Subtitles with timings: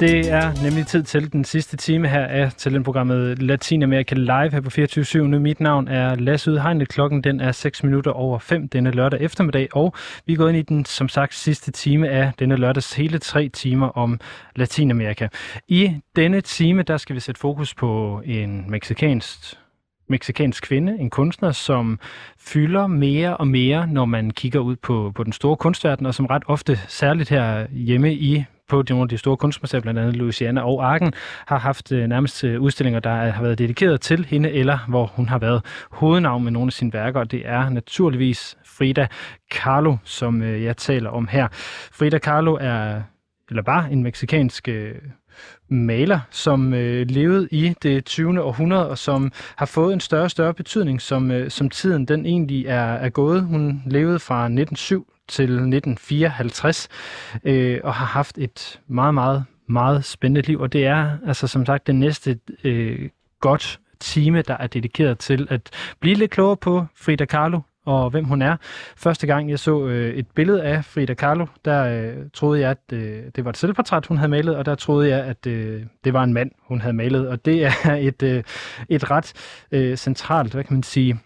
[0.00, 4.70] Det er nemlig tid til den sidste time her af talentprogrammet Latinamerika Live her på
[4.70, 5.18] 24.7.
[5.18, 6.88] Nu mit navn er Lasse Udhegnet.
[6.88, 9.94] Klokken den er 6 minutter over 5 denne lørdag eftermiddag, og
[10.26, 13.48] vi er gået ind i den som sagt sidste time af denne lørdags hele tre
[13.48, 14.20] timer om
[14.56, 15.28] Latinamerika.
[15.68, 19.38] I denne time der skal vi sætte fokus på en meksikansk
[20.08, 21.98] meksikansk kvinde, en kunstner, som
[22.38, 26.26] fylder mere og mere, når man kigger ud på, på den store kunstverden, og som
[26.26, 30.60] ret ofte, særligt her hjemme i på nogle af de store kunstmuseer, blandt andet Louisiana
[30.60, 31.12] og Arken,
[31.46, 35.28] har haft øh, nærmest øh, udstillinger, der har været dedikeret til hende, eller hvor hun
[35.28, 39.06] har været hovednavn med nogle af sine værker, og det er naturligvis Frida
[39.50, 41.48] Kahlo, som øh, jeg taler om her.
[41.92, 43.02] Frida Kahlo er,
[43.50, 44.94] eller var en meksikansk øh,
[45.68, 48.42] maler, som øh, levede i det 20.
[48.42, 52.26] århundrede, og som har fået en større og større betydning, som, øh, som tiden den
[52.26, 53.42] egentlig er, er gået.
[53.42, 56.88] Hun levede fra 1907 til 1954,
[57.44, 61.66] øh, og har haft et meget, meget, meget spændende liv, og det er altså som
[61.66, 63.08] sagt det næste øh,
[63.40, 68.24] godt time, der er dedikeret til at blive lidt klogere på Frida Kahlo, og hvem
[68.24, 68.56] hun er.
[68.96, 72.92] Første gang jeg så øh, et billede af Frida Kahlo, der øh, troede jeg, at
[72.92, 76.12] øh, det var et selvportræt, hun havde malet, og der troede jeg, at øh, det
[76.12, 77.28] var en mand, hun havde malet.
[77.28, 78.42] Og det er et, øh,
[78.88, 79.32] et ret
[79.72, 81.20] øh, centralt, hvad kan man sige,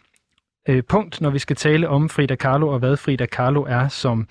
[0.69, 4.29] øh, punkt, når vi skal tale om Frida Kahlo, og hvad Frida Kahlo er som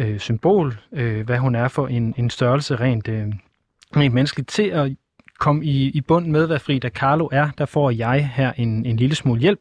[0.00, 3.26] øh, symbol, øh, hvad hun er for en, en størrelse rent, øh,
[3.96, 4.92] rent menneskeligt til at
[5.38, 8.96] komme i, i bund med, hvad Frida Kahlo er, der får jeg her en, en
[8.96, 9.60] lille smule hjælp.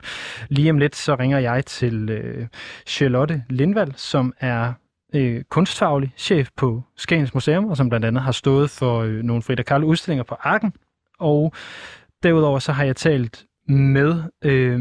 [0.49, 2.47] Lige om lidt, så ringer jeg til øh,
[2.87, 4.73] Charlotte Lindvald, som er
[5.13, 9.41] øh, kunstfaglig chef på Skagens Museum, og som blandt andet har stået for øh, nogle
[9.41, 10.73] Frida Kahlo-udstillinger på Arken.
[11.19, 11.53] Og
[12.23, 14.79] derudover så har jeg talt med øh,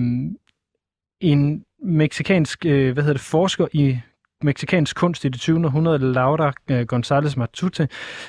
[1.20, 3.98] en meksikansk øh, hvad hedder det, forsker i
[4.43, 5.65] meksikansk kunst i det 20.
[5.65, 7.89] århundrede, Laura øh, González Matute,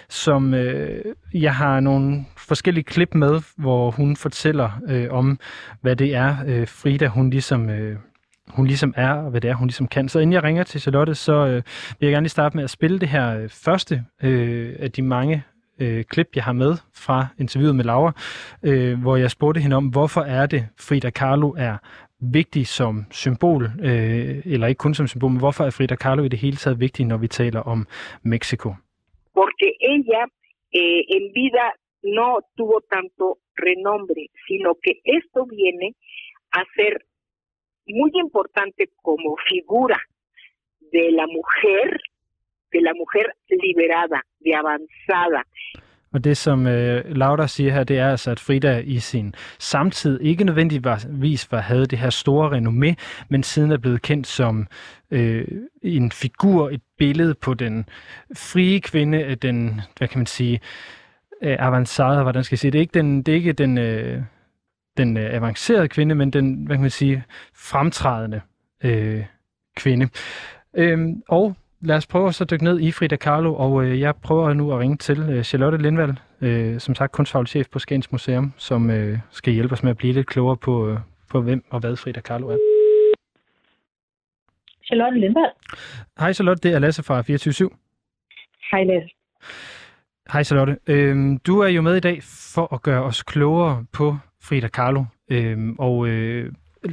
[0.09, 5.39] som øh, jeg har nogle forskellige klip med, hvor hun fortæller øh, om,
[5.81, 7.69] hvad det er, øh, Frida hun ligesom...
[7.69, 7.97] Øh,
[8.47, 10.09] hun ligesom er, og hvad det er, hun ligesom kan.
[10.09, 11.55] Så inden jeg ringer til Charlotte, så øh,
[11.99, 15.01] vil jeg gerne lige starte med at spille det her øh, første øh, af de
[15.01, 15.43] mange
[15.79, 18.11] øh, klip, jeg har med fra interviewet med Laura,
[18.63, 21.77] øh, hvor jeg spurgte hende om, hvorfor er det, Frida Kahlo er
[22.33, 26.27] vigtig som symbol, øh, eller ikke kun som symbol, men hvorfor er Frida Kahlo i
[26.27, 27.87] det hele taget vigtig, når vi taler om
[28.23, 28.69] Mexico?
[29.39, 30.21] Porque ella
[30.79, 31.65] eh, en vida
[32.19, 33.25] no tuvo tanto
[33.67, 35.87] renombre, sino que esto viene
[36.51, 36.93] a ser
[37.87, 39.99] muy importante como figura
[40.91, 41.87] de la mujer,
[42.71, 45.41] de la mujer liberada, de avanzada,
[46.15, 50.19] og det, som øh, Laura siger her, det er altså, at Frida i sin samtid
[50.21, 52.93] ikke nødvendigvis var, havde det her store renommé,
[53.29, 54.67] men siden er blevet kendt som
[55.11, 55.47] øh,
[55.81, 57.85] en figur, et billede på den
[58.35, 60.59] frie kvinde, øh, den, hvad kan man sige,
[61.43, 64.21] øh, avancerede, hvordan skal jeg sige, det er ikke den, det er ikke den, øh,
[64.97, 67.23] den øh, avancerede kvinde, men den, hvad kan man sige,
[67.55, 68.41] fremtrædende
[68.83, 69.23] øh,
[69.75, 70.09] kvinde.
[70.77, 74.15] Øh, og lad os prøve at så dykke ned i Frida Kahlo, og øh, jeg
[74.15, 78.11] prøver nu at ringe til øh, Charlotte Lindvald, øh, som sagt kunstfaglig chef på Skagens
[78.11, 80.97] Museum, som øh, skal hjælpe os med at blive lidt klogere på, øh,
[81.31, 82.57] på hvem og hvad Frida Kahlo er.
[84.85, 85.51] Charlotte Lindvald.
[86.19, 87.69] Hej Charlotte, det er Lasse fra 24
[88.71, 89.09] Hej Lasse.
[90.33, 90.77] Hej Charlotte.
[90.87, 92.19] Øhm, du er jo med i dag
[92.53, 95.03] for at gøre os klogere på Frida Kahlo.
[95.31, 96.51] Øhm, og øh,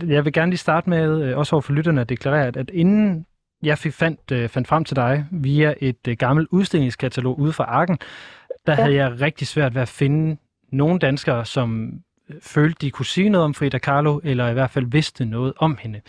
[0.09, 2.70] jeg vil gerne lige starte med, øh, også over for lytterne, at deklarere, at, at
[2.70, 3.26] inden
[3.62, 7.64] jeg fik fandt, øh, fandt frem til dig via et øh, gammelt udstillingskatalog ude fra
[7.64, 7.98] Arken.
[8.66, 8.82] Der ja.
[8.82, 10.36] havde jeg rigtig svært ved at finde
[10.72, 11.92] nogle danskere, som
[12.28, 15.52] øh, følte, de kunne sige noget om Frida Kahlo, eller i hvert fald vidste noget
[15.56, 16.00] om hende.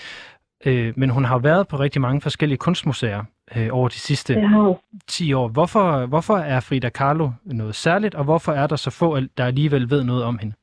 [0.66, 3.24] Øh, men hun har været på rigtig mange forskellige kunstmuseer
[3.58, 4.74] øh, over de sidste ja.
[5.08, 5.48] 10 år.
[5.48, 9.90] Hvorfor, hvorfor er Frida Kahlo noget særligt, og hvorfor er der så få, der alligevel
[9.90, 10.56] ved noget om hende?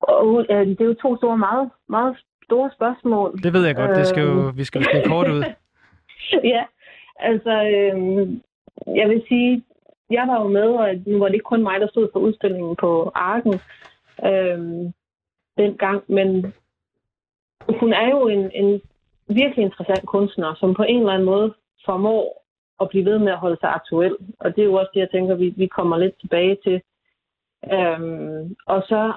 [0.00, 2.16] Og, øh, det er jo to store, meget, meget
[2.48, 3.30] store spørgsmål.
[3.44, 3.96] Det ved jeg godt.
[3.96, 5.42] Det skal jo, vi skal jo skrive kort ud.
[6.54, 6.62] ja,
[7.30, 7.96] altså, øh,
[9.00, 9.62] jeg vil sige,
[10.10, 12.76] jeg var jo med, og nu var det ikke kun mig, der stod for udstillingen
[12.76, 13.54] på Arken
[14.28, 14.58] øh,
[15.58, 16.28] dengang, men
[17.80, 18.80] hun er jo en, en
[19.28, 21.54] virkelig interessant kunstner, som på en eller anden måde
[21.84, 22.44] formår
[22.80, 24.16] at blive ved med at holde sig aktuel.
[24.40, 26.82] Og det er jo også det, jeg tænker, vi, vi kommer lidt tilbage til.
[27.72, 29.12] Øhm, og så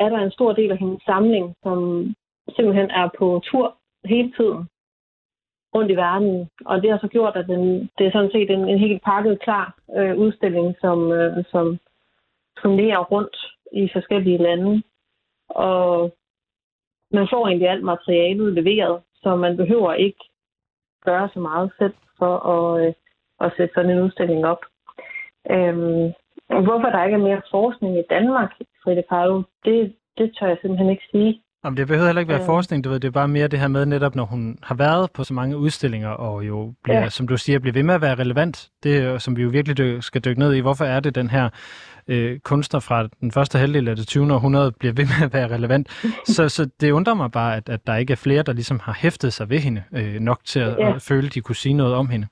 [0.00, 1.78] er der en stor del af hendes samling, som
[2.56, 4.68] simpelthen er på tur hele tiden
[5.74, 6.48] rundt i verden.
[6.64, 9.40] Og det har så gjort, at den, det er sådan set en, en helt pakket
[9.40, 11.78] klar øh, udstilling, som, øh, som
[12.62, 13.36] turnerer rundt
[13.72, 14.82] i forskellige lande.
[15.48, 16.12] Og
[17.10, 20.24] man får egentlig alt materialet leveret, så man behøver ikke
[21.04, 22.94] gøre så meget selv for at, øh,
[23.40, 24.62] at sætte sådan en udstilling op.
[25.50, 26.12] Øhm,
[26.66, 28.54] hvorfor der ikke er mere forskning i Danmark,
[28.84, 31.42] Frida Kahlo, det, det tør jeg simpelthen ikke sige.
[31.64, 32.46] Om det behøver heller ikke være øh.
[32.46, 35.10] forskning, du ved, det er bare mere det her med netop, når hun har været
[35.14, 37.08] på så mange udstillinger, og jo bliver, ja.
[37.08, 40.00] som du siger, bliver ved med at være relevant, det som vi jo virkelig dy-
[40.00, 41.48] skal dykke ned i, hvorfor er det den her
[42.08, 44.34] øh, kunstner fra den første halvdel af det 20.
[44.34, 45.88] århundrede bliver ved med at være relevant.
[46.36, 48.98] så, så det undrer mig bare, at, at der ikke er flere, der ligesom har
[49.02, 50.94] hæftet sig ved hende øh, nok til at, ja.
[50.94, 52.26] at føle, at de kunne sige noget om hende.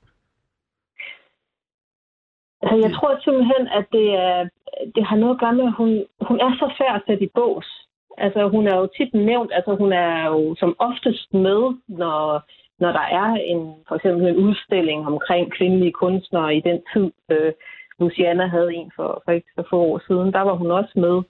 [2.63, 4.49] Altså, jeg tror simpelthen, at det, er,
[4.95, 5.91] det har noget at gøre med, at hun,
[6.29, 7.69] hun er så svær at sætte i bås.
[8.19, 12.43] Altså, hun er jo tit nævnt, altså hun er jo som oftest med, når,
[12.79, 17.13] når der er en, for eksempel en udstilling omkring kvindelige kunstnere i den tid.
[17.31, 17.53] Øh,
[18.01, 21.23] Luciana havde en for, for ikke så få år siden, der var hun også med.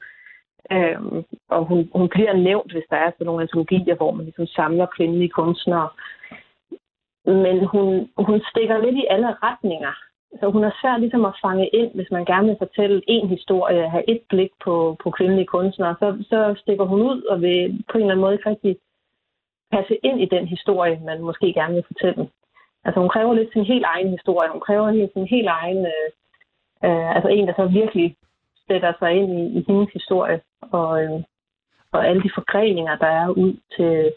[0.73, 4.47] Øhm, og hun, hun bliver nævnt, hvis der er sådan nogle antologier, hvor man ligesom
[4.47, 5.89] samler kvindelige kunstnere.
[7.25, 9.95] Men hun, hun stikker lidt i alle retninger.
[10.41, 13.89] Så hun er svær ligesom at fange ind, hvis man gerne vil fortælle en historie,
[13.89, 17.99] have et blik på, på kvindelige kunstnere, så, så stikker hun ud og vil på
[17.99, 18.77] en eller anden måde ikke rigtig
[19.73, 22.29] passe ind i den historie, man måske gerne vil fortælle.
[22.85, 26.09] Altså hun kræver lidt sin helt egen historie, hun kræver helt sin helt egen, øh,
[26.85, 28.17] øh, altså en, der så virkelig
[28.69, 31.21] sætter sig ind i, i hendes historie, og, øh,
[31.93, 34.13] og alle de forgreninger, der er ud til,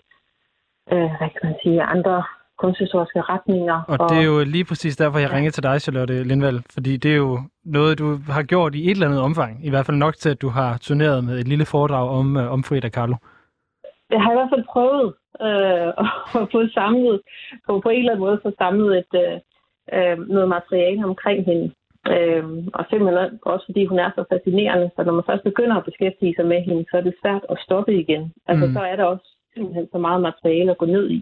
[0.91, 2.23] øh, hvad kan man sige, andre
[2.63, 3.77] kunsthistoriske retninger.
[3.87, 5.35] Og, og det er jo lige præcis derfor, jeg ja.
[5.35, 8.91] ringede til dig, Charlotte Lindvald, fordi det er jo noget, du har gjort i et
[8.91, 9.65] eller andet omfang.
[9.67, 12.53] I hvert fald nok til, at du har turneret med et lille foredrag om, uh,
[12.53, 13.15] om Frida Kahlo.
[14.09, 15.07] Jeg har i hvert fald prøvet
[15.47, 15.87] øh,
[16.41, 17.21] at få samlet,
[17.65, 19.35] på, på en eller anden måde få samlet et, øh,
[19.95, 21.67] øh noget materiale omkring hende.
[22.13, 22.43] Øh,
[22.77, 26.35] og simpelthen også fordi hun er så fascinerende, så når man først begynder at beskæftige
[26.35, 28.23] sig med hende, så er det svært at stoppe igen.
[28.49, 28.73] Altså mm.
[28.73, 31.19] så er der også simpelthen så meget materiale at gå ned i.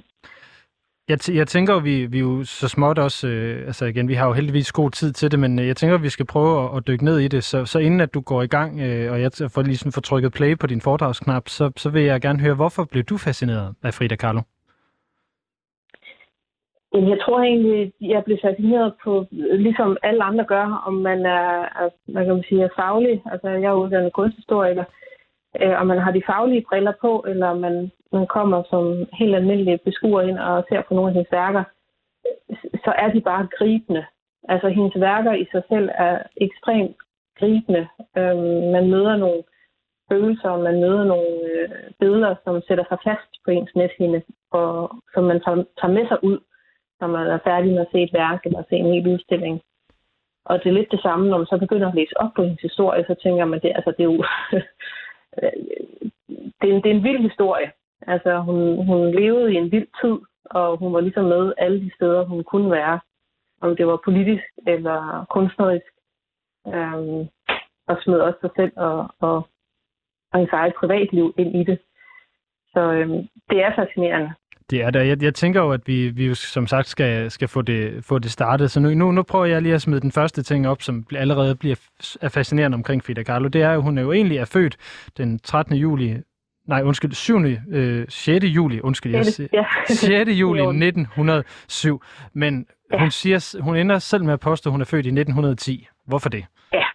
[1.10, 4.28] Jeg, t- jeg tænker, vi, vi jo så småt også, øh, altså igen, vi har
[4.28, 6.88] jo heldigvis god tid til det, men øh, jeg tænker, vi skal prøve at, at
[6.88, 7.44] dykke ned i det.
[7.44, 10.34] Så, så inden at du går i gang, øh, og jeg får lige får trykket
[10.34, 13.94] play på din foredragsknap, så, så vil jeg gerne høre, hvorfor blev du fascineret af
[13.94, 14.42] Frida Kahlo?
[16.94, 19.26] Jeg tror egentlig, jeg blev fascineret på,
[19.66, 21.70] ligesom alle andre gør, om man er,
[22.12, 23.22] hvad kan man sige, er faglig.
[23.32, 24.84] Altså, jeg er uddannet kunsthistoriker,
[25.62, 29.36] øh, om man har de faglige briller på, eller om man, man kommer som helt
[29.36, 31.64] almindelig beskuer ind og ser på nogle af hendes værker,
[32.86, 34.06] så er de bare gribende.
[34.50, 36.96] Altså hendes værker i sig selv er ekstremt
[37.40, 37.88] gribende.
[38.18, 39.44] Øhm, man møder nogle
[40.12, 41.70] følelser, man møder nogle øh,
[42.00, 44.22] billeder, som sætter sig fast på ens nethinde,
[44.52, 46.40] og som man tager, tager med sig ud,
[47.00, 49.62] når man er færdig med at se et værk eller se en hel udstilling.
[50.46, 52.62] Og det er lidt det samme, når man så begynder at læse op på hendes
[52.62, 54.18] historie, så tænker man, det, altså, det er jo
[56.60, 57.72] det, er en, det er en vild historie.
[58.08, 61.92] Altså, hun, hun levede i en vild tid, og hun var ligesom med alle de
[61.96, 63.00] steder, hun kunne være.
[63.62, 65.92] Om det var politisk eller kunstnerisk.
[66.68, 67.28] Øhm,
[67.88, 69.36] og smed også sig selv og, og,
[70.32, 71.80] og hendes eget privatliv ind i det.
[72.74, 74.34] Så øhm, det er fascinerende.
[74.70, 75.02] Det er der.
[75.02, 78.32] Jeg, jeg tænker jo, at vi, vi som sagt skal, skal få, det, få det
[78.32, 78.72] startet.
[78.72, 81.56] Så nu, nu, nu prøver jeg lige at smide den første ting op, som allerede
[81.56, 81.76] bliver
[82.22, 83.48] er fascinerende omkring Frida Kahlo.
[83.48, 84.78] Det er jo, hun er jo egentlig er født
[85.18, 85.76] den 13.
[85.76, 86.18] juli
[86.68, 87.40] Nej, undskyld, 7.
[87.72, 88.46] Øh, 6.
[88.46, 89.66] juli, undskyld, jeg siger, ja.
[90.26, 90.32] 6.
[90.32, 92.02] juli 1907.
[92.34, 93.00] Men ja.
[93.00, 95.88] hun, siger, hun ender selv med at påstå, at hun er født i 1910.
[96.06, 96.46] Hvorfor det?
[96.74, 96.86] Ja,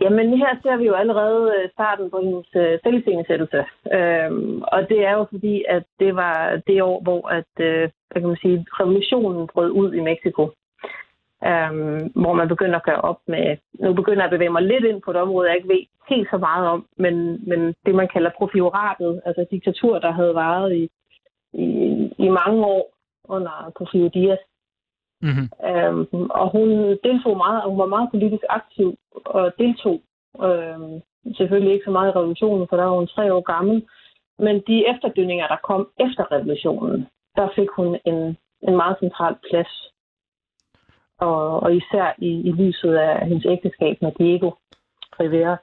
[0.00, 3.64] Jamen her ser vi jo allerede øh, starten på hendes øh, selvscenesættelse.
[3.96, 8.20] Øhm, og det er jo fordi, at det var det år, hvor at, øh, hvad
[8.22, 10.42] kan man sige, revolutionen brød ud i Mexico.
[11.48, 13.56] Øhm, hvor man begynder at gøre op med...
[13.74, 16.28] Nu begynder jeg at bevæge mig lidt ind på et område, jeg ikke ved helt
[16.30, 17.14] så meget om, men,
[17.48, 20.90] men det man kalder profioratet, altså diktatur, der havde varet i,
[21.52, 21.66] i,
[22.18, 22.92] i mange år
[23.24, 24.38] under Porfirio Diaz.
[25.22, 25.46] Mm-hmm.
[25.68, 26.68] Øhm, og hun
[27.04, 30.00] deltog meget, hun var meget politisk aktiv og deltog
[30.46, 31.00] øhm,
[31.36, 33.86] selvfølgelig ikke så meget i revolutionen, for der var hun tre år gammel.
[34.38, 37.06] Men de efterdønninger, der kom efter revolutionen,
[37.36, 38.36] der fik hun en,
[38.68, 39.92] en meget central plads.
[41.20, 44.50] Og, og især i, i lyset af hendes ægteskab med Diego
[45.20, 45.56] Rivera.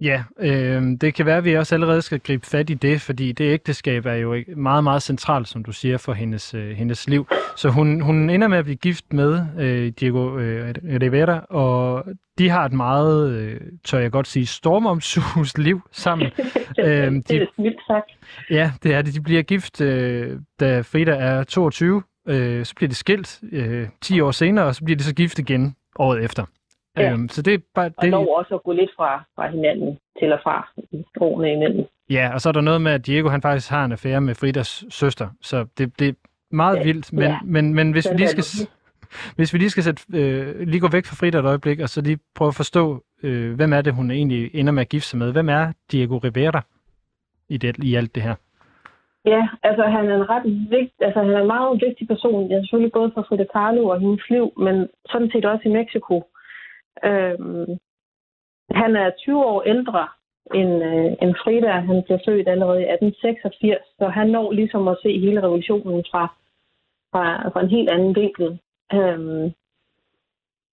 [0.00, 3.32] Ja, øh, det kan være, at vi også allerede skal gribe fat i det, fordi
[3.32, 7.26] det ægteskab er jo meget, meget centralt, som du siger, for hendes, øh, hendes liv.
[7.56, 12.04] Så hun, hun ender med at blive gift med øh, Diego øh, Rivera, og
[12.38, 16.30] de har et meget, øh, tør jeg godt sige, stormomsus liv sammen.
[16.84, 18.10] øh, de, det er vildt sagt.
[18.50, 19.14] Ja, det er det.
[19.14, 24.20] De bliver gift, øh, da Frida er 22, øh, så bliver de skilt øh, 10
[24.20, 26.44] år senere, og så bliver de så gift igen året efter.
[26.96, 27.12] Ja.
[27.12, 27.94] Øhm, så det er bare, det...
[27.98, 30.68] Og når også at gå lidt fra, fra hinanden til og fra
[31.20, 31.84] årene imellem.
[32.10, 34.34] Ja, og så er der noget med, at Diego han faktisk har en affære med
[34.34, 36.12] Fridas søster, så det, det er
[36.50, 36.82] meget ja.
[36.82, 37.12] vildt.
[37.12, 37.38] Men, ja.
[37.44, 38.44] men, men hvis, vi lige skal,
[39.36, 42.00] Hvis vi lige skal sætte, øh, lige gå væk fra Frida et øjeblik, og så
[42.00, 45.18] lige prøve at forstå, øh, hvem er det, hun egentlig ender med at gifte sig
[45.18, 45.32] med?
[45.32, 46.64] Hvem er Diego Rivera
[47.48, 48.34] i, det, i alt det her?
[49.24, 52.50] Ja, altså han er en ret vigtig, altså han er en meget vigtig person.
[52.50, 55.72] Jeg er selvfølgelig både for Frida Kahlo og hendes liv, men sådan set også i
[55.72, 56.14] Mexico.
[57.04, 57.78] Øhm,
[58.70, 60.08] han er 20 år ældre
[60.54, 61.70] end, øh, end Frida.
[61.70, 66.24] Han blev født allerede i 1886, så han når ligesom at se hele revolutionen fra,
[67.12, 68.58] fra, fra en helt anden vinkel.
[68.92, 69.52] Øhm,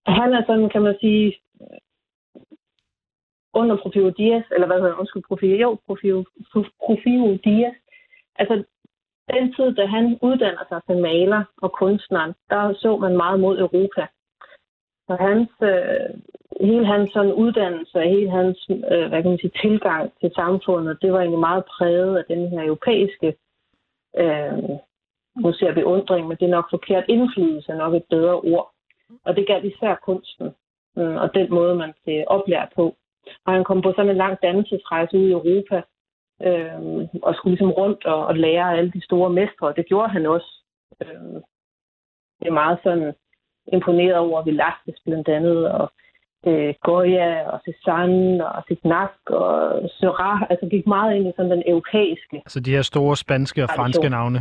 [0.07, 1.35] han er sådan, kan man sige,
[3.53, 6.25] under Profio Diaz, eller hvad hedder undskyld, Profio, jo, Profio,
[6.85, 7.75] Profio Diaz.
[8.35, 8.63] Altså,
[9.33, 13.59] den tid, da han uddanner sig til maler og kunstner, der så man meget mod
[13.59, 14.07] Europa.
[15.07, 16.09] Så hans, øh,
[16.67, 21.01] hele hans sådan uddannelse og hele hans øh, hvad kan man sige, tilgang til samfundet,
[21.01, 23.35] det var egentlig meget præget af den her europæiske,
[24.17, 24.63] øh,
[25.43, 28.71] nu ser vi undring, men det er nok forkert, indflydelse er nok et bedre ord.
[29.25, 30.45] Og det galt især kunsten,
[30.97, 32.95] øh, og den måde, man blev oplært på.
[33.45, 35.81] Og han kom på sådan en lang dannelsesrejse ud i Europa,
[36.43, 40.09] øh, og skulle ligesom rundt og, og lære alle de store mestre, og det gjorde
[40.09, 40.51] han også.
[41.01, 41.41] Øh,
[42.39, 43.13] det er meget sådan
[43.73, 45.91] imponeret over Velázquez blandt andet, og
[46.47, 51.63] øh, Goya og Cézanne og Signac og Seurat, altså gik meget ind i sådan den
[51.67, 52.35] europæiske.
[52.35, 54.39] Altså de her store spanske og franske navne.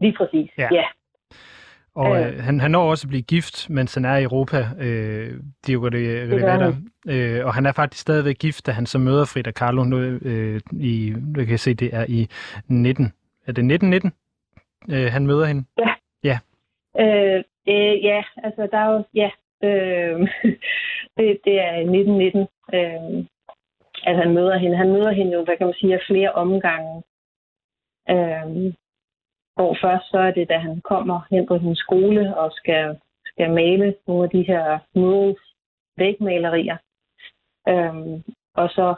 [0.00, 0.68] Lige præcis, ja.
[0.72, 0.84] ja.
[1.98, 5.30] Og øh, han, han når også at blive gift, mens han er i Europa, øh,
[5.66, 6.72] Diogo Rivera.
[7.08, 10.60] Øh, og han er faktisk stadigvæk gift, da han så møder Frida Kahlo nu, øh,
[10.72, 12.28] i, jeg kan se, det er i
[12.68, 13.04] 19.
[13.46, 14.12] Er det 1919,
[14.90, 15.64] øh, han møder hende?
[15.78, 15.90] Ja.
[16.24, 16.38] Ja.
[17.00, 19.30] Øh, øh, ja, altså der er jo, ja,
[19.62, 20.20] øh,
[21.16, 22.40] det, det er 1919,
[22.74, 23.24] øh,
[24.06, 24.76] at han møder hende.
[24.76, 27.02] Han møder hende jo, hvad kan man sige, af flere omgange.
[28.10, 28.72] Øh,
[29.58, 32.96] hvor først så er det, da han kommer hen på sin skole og skal,
[33.26, 35.44] skal male nogle af de her murals,
[35.96, 36.78] vægmalerier.
[37.68, 38.22] Øhm,
[38.54, 38.94] og så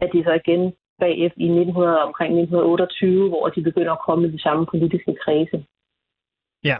[0.00, 4.30] er de så igen bagefter i 1900, omkring 1928, hvor de begynder at komme i
[4.30, 5.64] de samme politiske kredse.
[6.64, 6.76] Ja,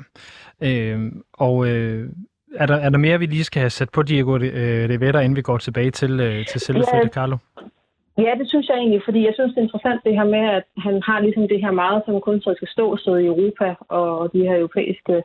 [0.66, 2.09] øh, og øh,
[2.54, 5.37] er, der, er der mere, vi lige skal have sat på Diego øh, Rivera, inden
[5.37, 7.37] vi går tilbage til, øh, til selve ja, Carlo?
[8.25, 10.65] Ja, det synes jeg egentlig, fordi jeg synes, det er interessant det her med, at
[10.77, 15.23] han har ligesom det her meget som kunstneriske ståsted i Europa og de her europæiske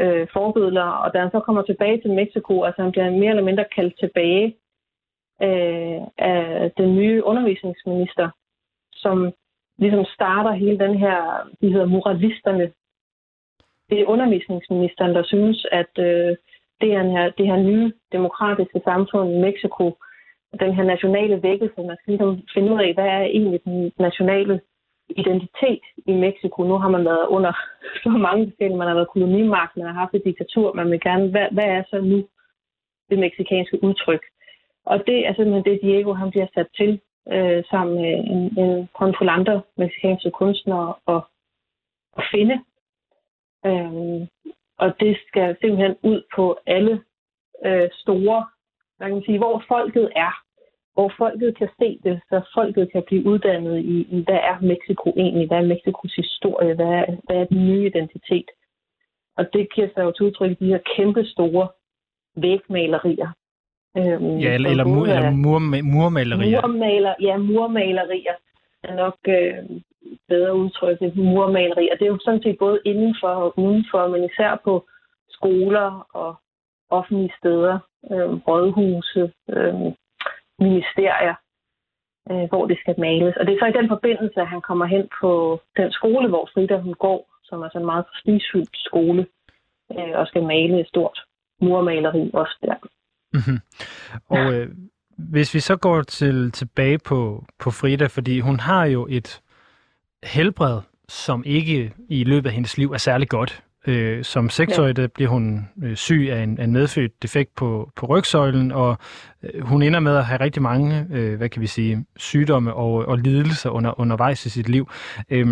[0.00, 0.90] øh, forbilleder.
[1.02, 3.98] Og da han så kommer tilbage til Mexico, altså han bliver mere eller mindre kaldt
[3.98, 4.46] tilbage
[5.42, 8.28] øh, af den nye undervisningsminister,
[8.92, 9.32] som
[9.78, 12.72] ligesom starter hele den her, de hedder moralisterne.
[13.90, 16.36] Det er undervisningsministeren, der synes, at øh,
[16.80, 19.96] det, her, det her nye demokratiske samfund i Mexico
[20.60, 21.82] den her nationale vækkelse.
[21.82, 24.60] Man skal ligesom finde ud af, hvad er egentlig den nationale
[25.08, 26.62] identitet i Mexico.
[26.62, 27.52] Nu har man været under
[28.02, 28.78] så mange forskellige.
[28.78, 30.72] Man har været kolonimagt, man har haft et diktatur.
[30.72, 32.28] Man vil gerne, hvad, hvad er så nu
[33.10, 34.22] det meksikanske udtryk?
[34.84, 37.00] Og det er simpelthen det, Diego han bliver sat til
[37.32, 41.20] øh, sammen med en, en håndfuld meksikanske kunstnere og,
[42.12, 42.60] og finde.
[43.66, 44.26] Øhm,
[44.78, 47.02] og det skal simpelthen ud på alle
[47.64, 48.46] øh, store
[49.00, 50.32] man kan sige, hvor folket er,
[50.94, 55.08] hvor folket kan se det, så folket kan blive uddannet i, i hvad er Mexico
[55.16, 58.50] egentlig, hvad er Mexikos historie, hvad er, hvad er den nye identitet.
[59.36, 61.68] Og det giver sig jo til udtryk i de her kæmpe store
[62.36, 63.30] vægmalerier.
[63.98, 65.58] Øhm, ja, eller, eller, mur, eller mur,
[65.94, 66.66] murmalerier.
[66.66, 68.36] Murmaler, ja, murmalerier
[68.82, 69.80] er nok øh,
[70.28, 71.94] bedre udtryk end murmalerier.
[71.94, 74.86] Det er jo sådan set både indenfor og udenfor, men især på
[75.28, 76.36] skoler og
[76.90, 77.78] offentlige steder,
[78.10, 79.92] øh, rådhuse, øh,
[80.58, 81.34] ministerier,
[82.30, 83.36] øh, hvor det skal males.
[83.36, 86.50] Og det er så i den forbindelse, at han kommer hen på den skole, hvor
[86.54, 89.26] Frida hun går, som er sådan en meget prestigefyldt skole,
[89.92, 91.18] øh, og skal male et stort
[91.60, 92.76] murmaleri også der.
[93.32, 93.58] Mm-hmm.
[94.28, 94.68] Og øh,
[95.16, 99.42] hvis vi så går til tilbage på, på Frida, fordi hun har jo et
[100.24, 103.62] helbred, som ikke i løbet af hendes liv er særlig godt.
[103.88, 105.06] Øh, som seksårig ja.
[105.06, 108.96] bliver hun øh, syg af en, en medfødt defekt på, på rygsøjlen, og
[109.42, 112.92] øh, hun ender med at have rigtig mange, øh, hvad kan vi sige, sygdomme og,
[112.92, 114.88] og lidelser under, undervejs i sit liv.
[115.30, 115.46] Øh,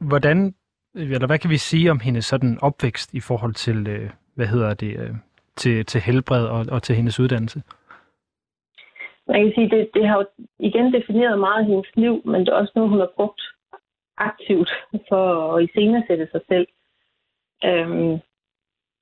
[0.00, 0.54] hvordan,
[0.94, 4.74] eller hvad kan vi sige om hendes sådan opvækst i forhold til, øh, hvad hedder
[4.74, 5.10] det, øh,
[5.56, 7.62] til, til helbred og, og til hendes uddannelse?
[9.28, 10.26] Man kan sige, det, det har jo
[10.58, 13.42] igen defineret meget af hendes liv, men det er også noget, hun har brugt
[14.16, 14.70] aktivt
[15.08, 16.66] for at iscenesætte sig selv.
[17.64, 18.18] Øhm,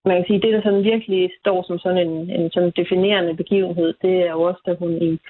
[0.05, 3.95] man kan sige, det, der sådan virkelig står som sådan en, en sådan definerende begivenhed,
[4.03, 5.21] det er jo også, da hun i,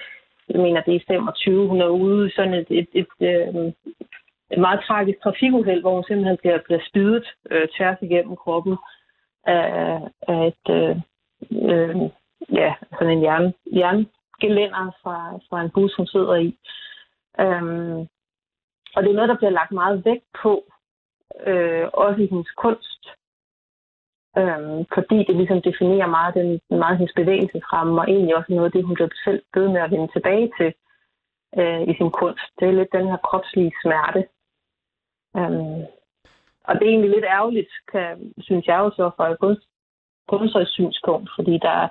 [0.49, 3.73] jeg mener, det er i 25, hun er ude i sådan et, et, et, et,
[4.51, 8.77] et meget tragisk trafikuheld, hvor hun simpelthen bliver, bliver spydet øh, tværs igennem kroppen.
[9.45, 10.95] af, af et, øh,
[11.71, 11.95] øh,
[12.51, 16.57] ja, sådan en jern, jerngelænder fra, fra en bus, hun sidder i.
[17.39, 17.99] Øhm,
[18.95, 20.63] og det er noget, der bliver lagt meget vægt på,
[21.47, 23.07] øh, også i hendes kunst.
[24.37, 28.71] Øhm, fordi det ligesom definerer meget, den, meget hendes bevægelsesramme, og egentlig også noget af
[28.71, 30.73] det, hun bliver selv ved med at vende tilbage til
[31.59, 32.47] øh, i sin kunst.
[32.59, 34.21] Det er lidt den her kropslige smerte.
[35.37, 35.81] Øhm,
[36.67, 39.61] og det er egentlig lidt ærgerligt, kan, synes jeg jo så, fra et kunst,
[40.27, 41.89] kunstnerisk synspunkt, fordi der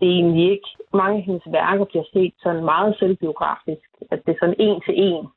[0.00, 4.32] det er egentlig ikke, mange af hendes værker bliver set sådan meget selvbiografisk, at det
[4.32, 5.28] er sådan en til en.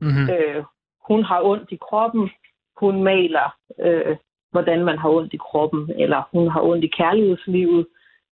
[0.00, 0.26] Mm-hmm.
[0.34, 0.64] Øh,
[1.08, 2.30] hun har ondt i kroppen,
[2.76, 4.16] hun maler, øh,
[4.52, 7.86] hvordan man har ondt i kroppen, eller hun har ondt i kærlighedslivet,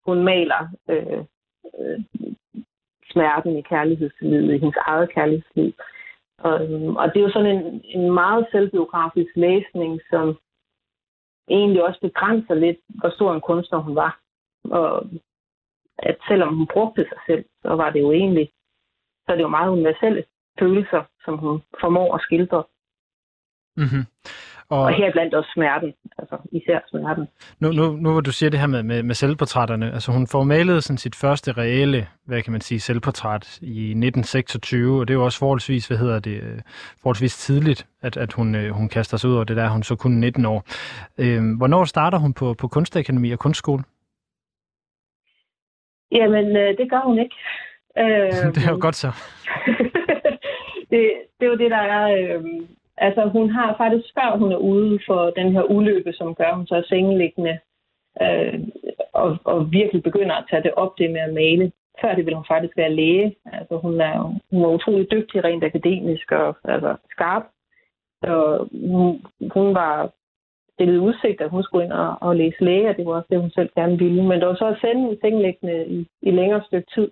[0.05, 1.23] hun maler øh,
[1.79, 1.99] øh,
[3.11, 5.73] smerten i kærlighedslivet, i hendes eget kærlighedsliv.
[6.37, 10.37] Og, øhm, og det er jo sådan en, en meget selvbiografisk læsning, som
[11.49, 14.19] egentlig også begrænser lidt, hvor stor en kunstner hun var.
[14.63, 15.09] Og
[15.97, 18.49] at selvom hun brugte sig selv, så var det jo egentlig,
[19.25, 20.23] så er det jo meget universelle
[20.59, 22.63] følelser, som hun formår at skildre.
[23.77, 24.03] Mm-hmm.
[24.69, 27.27] Og, og her blandt også smerten, altså især smerten.
[27.59, 30.43] Nu, nu, nu hvor du siger det her med, med, med selvportrætterne, altså hun får
[30.43, 35.17] malet sådan sit første reelle, hvad kan man sige, selvportræt i 1926, og det er
[35.17, 36.59] jo også forholdsvis, hvad hedder det, øh,
[37.01, 39.95] forholdsvis tidligt, at, at hun, øh, hun kaster sig ud over det der, hun så
[39.95, 40.63] kun 19 år.
[41.17, 43.83] Øh, hvornår starter hun på, på Kunstakademi og Kunstskole?
[46.11, 47.35] Jamen, øh, det gør hun ikke.
[47.97, 49.07] Øh, det er jo godt så.
[50.91, 51.01] det,
[51.39, 52.03] det er jo det, der er...
[52.17, 52.43] Øh,
[53.07, 56.67] altså, hun har faktisk, før hun er ude for den her ulykke, som gør hun
[56.67, 57.59] så sengeliggende,
[58.21, 58.59] øh,
[59.13, 61.71] og, og virkelig begynder at tage det op, det med at male.
[62.01, 63.35] Før det ville hun faktisk være læge.
[63.45, 64.17] Altså, hun, er,
[64.51, 67.43] hun var utrolig dygtig rent akademisk og altså, skarp.
[68.23, 70.11] Så hun, hun var
[70.73, 73.41] stillet udsigt, at hun skulle ind og, og læse læge, og det var også det,
[73.41, 74.23] hun selv gerne ville.
[74.23, 77.11] Men det var så at sende en sengeliggende i, i længere stykke tid,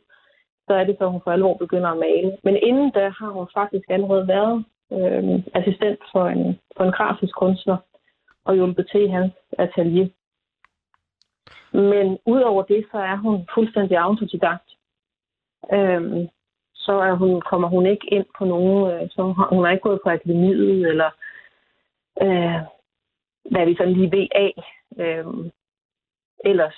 [0.68, 2.38] så er det så, hun for alvor begynder at male.
[2.44, 7.36] Men inden da har hun faktisk allerede været øh, assistent for en, for en grafisk
[7.36, 7.78] kunstner
[8.46, 10.08] og hjulpet til i hans atelier.
[11.72, 14.70] Men udover det, så er hun fuldstændig autodidakt.
[15.74, 16.28] Øhm,
[16.74, 19.72] så er hun, kommer hun ikke ind på nogen, øh, så hun har, hun har
[19.72, 21.10] ikke gået på akademiet, eller
[22.22, 22.60] øh,
[23.52, 24.54] hvad vi sådan lige ved af.
[24.98, 25.52] Øh,
[26.46, 26.78] ellers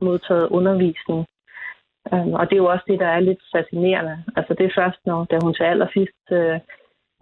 [0.00, 1.26] modtaget undervisning.
[2.12, 4.24] Øh, og det er jo også det, der er lidt fascinerende.
[4.36, 6.60] Altså det er først, når da hun til allersidst øh,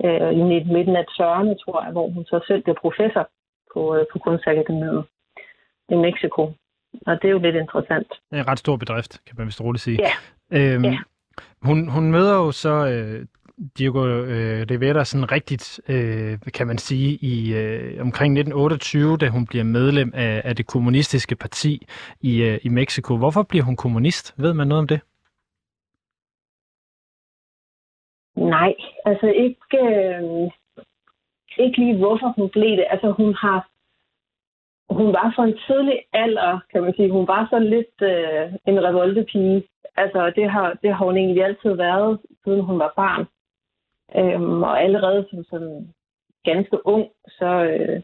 [0.05, 0.43] øh, i
[0.75, 3.29] midten af 40'erne, tror jeg, hvor hun så selv blev professor
[3.73, 5.05] på, øh, på Kunstakademiet
[5.89, 6.43] i Mexico.
[7.07, 8.09] Og det er jo lidt interessant.
[8.31, 9.99] Det er en ret stor bedrift, kan man vist roligt sige.
[10.07, 10.13] Ja.
[10.59, 10.99] Øhm, ja.
[11.63, 13.27] Hun, hun møder jo så øh,
[13.79, 19.47] Diego øh, Rivera sådan rigtigt, øh, kan man sige, i øh, omkring 1928, da hun
[19.47, 21.87] bliver medlem af, af det kommunistiske parti
[22.21, 23.17] i, øh, i Mexico.
[23.17, 24.35] Hvorfor bliver hun kommunist?
[24.37, 25.01] Ved man noget om det?
[28.37, 30.51] Nej, altså ikke, øh,
[31.59, 32.87] ikke lige hvorfor hun blev det.
[32.91, 33.69] Altså hun har
[34.91, 37.11] hun var for en tidlig alder, kan man sige.
[37.11, 39.63] Hun var så lidt øh, en revoltepige.
[39.97, 43.27] Altså det har, det har hun egentlig altid været, siden hun var barn.
[44.17, 45.95] Øhm, og allerede som sådan
[46.45, 48.03] ganske ung, så øh,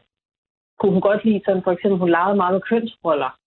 [0.79, 3.37] kunne hun godt lide sådan, for eksempel, hun legede meget med kønsroller.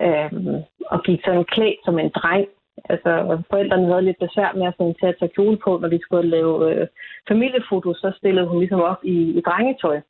[0.00, 2.48] Øhm, og gik sådan klædt som en dreng.
[2.84, 5.98] Altså, forældrene havde lidt besvær med at, sådan, til at tage kjole på, når vi
[6.02, 6.86] skulle lave øh,
[7.28, 10.00] familiefotos, så stillede hun ligesom op i, i drengetøj.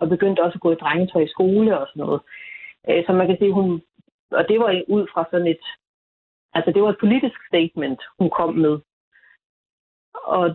[0.00, 2.20] Og begyndte også at gå i drengetøj i skole og sådan noget.
[2.88, 3.82] Øh, så man kan sige, hun,
[4.30, 5.64] og det var ud fra sådan et,
[6.54, 8.78] altså det var et politisk statement, hun kom med.
[10.14, 10.54] Og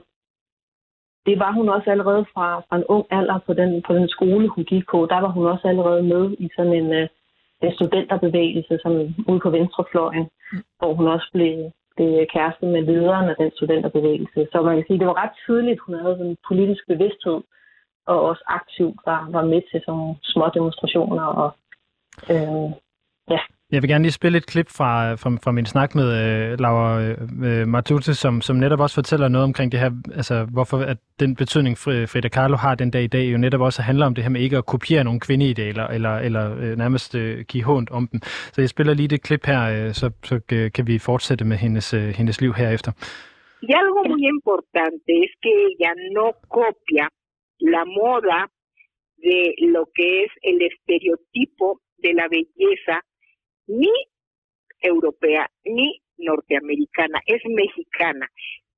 [1.26, 4.48] det var hun også allerede fra, fra en ung alder på den, på den skole,
[4.48, 5.08] hun gik på.
[5.10, 7.08] Der var hun også allerede med i sådan en, øh,
[7.78, 8.92] studenterbevægelse som
[9.28, 10.64] ude på venstrefløjen, mm.
[10.80, 14.48] hvor hun også blev, blev kæreste med lederen af den studenterbevægelse.
[14.52, 17.40] Så man kan sige, at det var ret tydeligt, hun havde en politisk bevidsthed,
[18.08, 21.50] og også aktivt var, var med til sådan små demonstrationer og
[22.34, 22.70] øh,
[23.30, 26.60] ja, jeg vil gerne lige spille et klip fra, fra, fra min snak med øh,
[26.64, 30.78] Laura øh, øh Martute, som, som netop også fortæller noget omkring det her, altså hvorfor
[30.78, 31.78] at den betydning
[32.12, 34.42] Frida Kahlo har den dag i dag, jo netop også handler om det her med
[34.42, 38.20] ikke at kopiere nogle kvindeidealer, eller, eller øh, nærmest øh, give hånd om dem.
[38.54, 41.58] Så jeg spiller lige det klip her, øh, så, så øh, kan vi fortsætte med
[41.58, 42.92] hendes, øh, hendes liv herefter.
[43.70, 46.28] Y algo muy importante es que ella no
[46.58, 47.06] copia
[47.74, 48.40] la moda
[49.26, 49.40] de
[49.76, 51.68] lo que es el estereotipo
[52.04, 52.98] de la belleza
[53.68, 53.92] ni
[54.82, 58.30] europea ni norteamericana, es mexicana.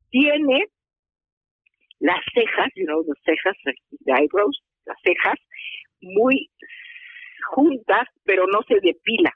[0.09, 0.65] Tiene
[1.99, 3.55] las cejas, you know, las cejas,
[4.05, 5.39] the eyebrows, las cejas
[6.01, 6.49] muy
[7.51, 9.33] juntas, pero no se depila.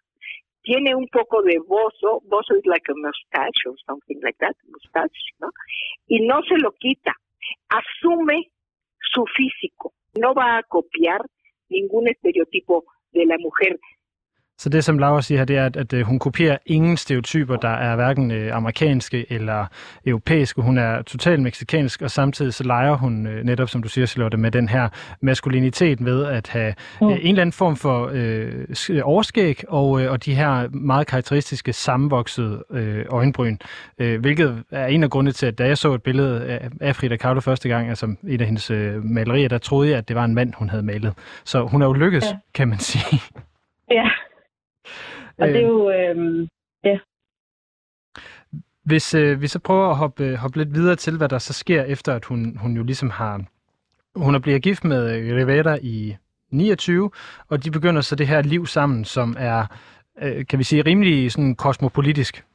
[0.62, 5.34] Tiene un poco de bozo, bozo es like a mustache or something like that, mustache,
[5.40, 5.50] ¿no?
[6.08, 7.14] Y no se lo quita.
[7.68, 8.50] Asume
[9.12, 9.94] su físico.
[10.14, 11.22] No va a copiar
[11.68, 13.78] ningún estereotipo de la mujer
[14.58, 17.56] Så det, som Laura siger her, det er, at, at øh, hun kopierer ingen stereotyper,
[17.56, 19.66] der er hverken øh, amerikanske eller
[20.06, 20.62] europæiske.
[20.62, 24.38] Hun er totalt meksikansk, og samtidig så leger hun øh, netop, som du siger, Charlotte,
[24.38, 24.90] med den her
[25.22, 27.08] maskulinitet ved at have mm.
[27.08, 31.74] øh, en eller anden form for øh, overskæg og, øh, og de her meget karakteristiske
[31.74, 33.58] sammenvoksede øh, øjenbryn,
[33.98, 36.96] øh, hvilket er en af grundene til, at da jeg så et billede af, af
[36.96, 40.16] Frida Kahlo første gang, altså et af hendes øh, malerier, der troede jeg, at det
[40.16, 41.14] var en mand, hun havde malet.
[41.44, 42.38] Så hun er jo lykkes, ja.
[42.54, 43.22] kan man sige.
[43.92, 44.10] Ja,
[45.38, 46.48] og det er jo, øh,
[46.84, 47.00] ja.
[48.84, 51.84] Hvis øh, vi så prøver at hoppe, hoppe lidt videre til, hvad der så sker
[51.84, 53.46] efter, at hun, hun jo ligesom har...
[54.16, 56.16] Hun er blevet gift med Rivera i
[56.50, 57.12] 29,
[57.50, 59.66] og de begynder så det her liv sammen, som er,
[60.22, 62.46] øh, kan vi sige, rimelig sådan kosmopolitisk.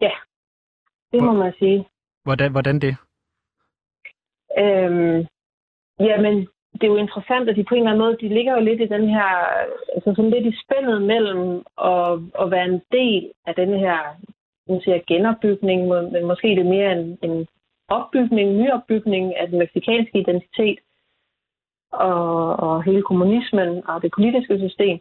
[0.00, 0.12] Ja,
[1.12, 1.88] det må man sige.
[2.22, 2.96] Hvordan, hvordan det?
[4.58, 5.26] Øhm,
[6.00, 6.48] jamen,
[6.80, 8.80] det er jo interessant, at de på en eller anden måde, de ligger jo lidt
[8.80, 9.28] i den her,
[9.94, 12.12] altså sådan lidt i spændet mellem at,
[12.42, 13.98] at være en del af den her,
[14.68, 17.46] nu siger genopbygning, men måske det er mere en, en
[17.88, 20.78] opbygning, nyopbygning af den meksikanske identitet
[21.92, 24.98] og, og hele kommunismen og det politiske system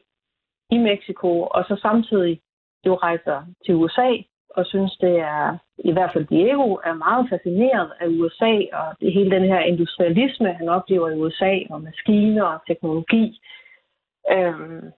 [0.71, 2.41] i Mexico, og så samtidig
[2.85, 4.09] jo rejser til USA
[4.55, 9.13] og synes, det er, i hvert fald Diego, er meget fascineret af USA og det
[9.13, 13.39] hele den her industrialisme, han oplever i USA, og maskiner og teknologi.
[14.31, 14.91] Øhm,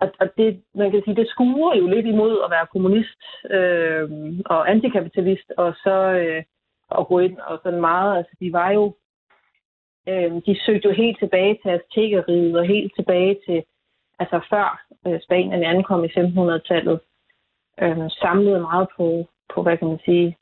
[0.00, 4.10] og, og det, man kan sige, det skuer jo lidt imod at være kommunist øh,
[4.46, 6.42] og antikapitalist, og så øh,
[6.98, 8.94] at gå ind og sådan meget, altså de var jo,
[10.08, 13.62] øh, de søgte jo helt tilbage til aztekeriet og helt tilbage til,
[14.18, 17.00] altså før øh, Spanien ankom i 1500-tallet,
[17.82, 20.36] øh, samlede meget på, på, hvad kan man sige,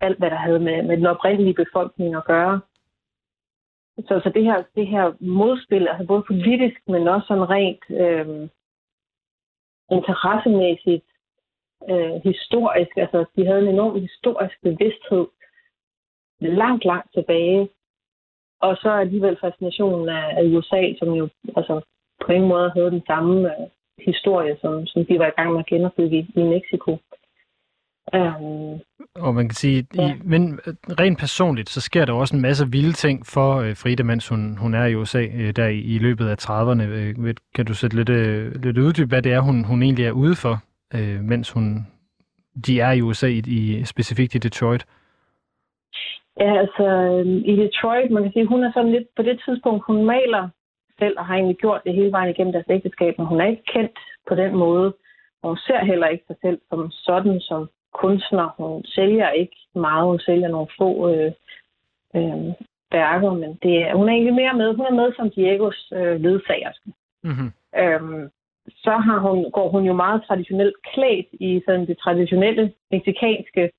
[0.00, 2.60] alt, hvad der havde med, med den oprindelige befolkning at gøre.
[3.98, 8.48] Så, så det, her, det her modspil, altså både politisk, men også sådan rent øh,
[9.90, 11.04] interessemæssigt,
[11.90, 15.26] øh, historisk, altså de havde en enorm historisk bevidsthed
[16.40, 17.68] langt, langt tilbage.
[18.60, 21.80] Og så alligevel fascinationen af, af USA, som jo altså,
[22.20, 23.68] på ingen måde havde den samme øh,
[24.04, 26.98] historie, som, som de var i gang med at genopbygge i, i Mexico.
[28.12, 28.80] Um,
[29.16, 30.08] og man kan sige, ja.
[30.08, 30.60] i, men
[31.00, 34.56] rent personligt, så sker der også en masse vilde ting for øh, Frida, mens hun,
[34.56, 36.82] hun er i USA øh, der i, i løbet af 30'erne.
[36.82, 40.12] Øh, kan du sætte lidt, øh, lidt uddyb, hvad det er, hun, hun egentlig er
[40.12, 40.54] ude for,
[40.94, 41.86] øh, mens hun,
[42.66, 44.86] de er i USA, i, i specifikt i Detroit?
[46.40, 46.86] Ja, altså
[47.44, 50.48] i Detroit, man kan sige, hun er sådan lidt, på det tidspunkt, hun maler
[51.00, 53.72] selv, og har egentlig gjort det hele vejen igennem deres ægteskab, men hun er ikke
[53.74, 54.94] kendt på den måde.
[55.42, 58.48] Og hun ser heller ikke sig selv som sådan som kunstner.
[58.56, 61.32] Hun sælger ikke meget, hun sælger nogle få øh,
[62.16, 62.54] øh,
[62.92, 64.74] værker, men det er, hun er egentlig mere med.
[64.74, 66.88] Hun er med som Diegos øh, ledsagerske.
[67.24, 67.50] Mm-hmm.
[67.82, 68.30] Øhm,
[68.84, 73.70] så har hun, går hun jo meget traditionelt klædt i sådan det traditionelle meksikanske,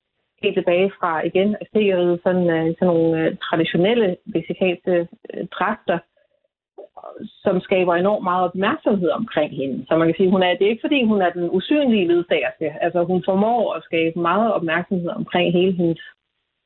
[0.42, 5.98] helt tilbage fra igen aztekeriet, sådan, øh, sådan nogle øh, traditionelle meksikanske øh, dragter,
[7.44, 9.86] som skaber enormt meget opmærksomhed omkring hende.
[9.88, 12.76] Så man kan sige, hun er, det er ikke fordi, hun er den usynlige ledsagerske.
[12.80, 16.02] Altså hun formår at skabe meget opmærksomhed omkring hele hendes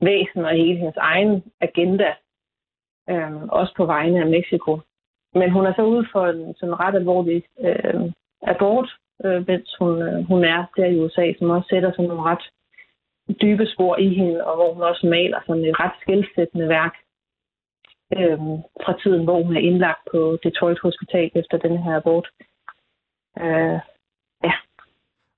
[0.01, 2.15] væsen og hele hendes egen agenda.
[3.11, 4.81] Øh, også på vegne af Mexico.
[5.35, 8.01] Men hun er så ude for en sådan ret alvorlig øh,
[8.43, 8.89] abort,
[9.25, 12.45] øh, mens hun, øh, hun er der i USA, som også sætter sådan nogle ret
[13.43, 16.95] dybe spor i hende, og hvor hun også maler sådan et ret skældsættende værk
[18.17, 18.39] øh,
[18.85, 22.29] fra tiden, hvor hun er indlagt på Detroit Hospital efter den her abort.
[23.41, 23.79] Øh,
[24.45, 24.53] ja.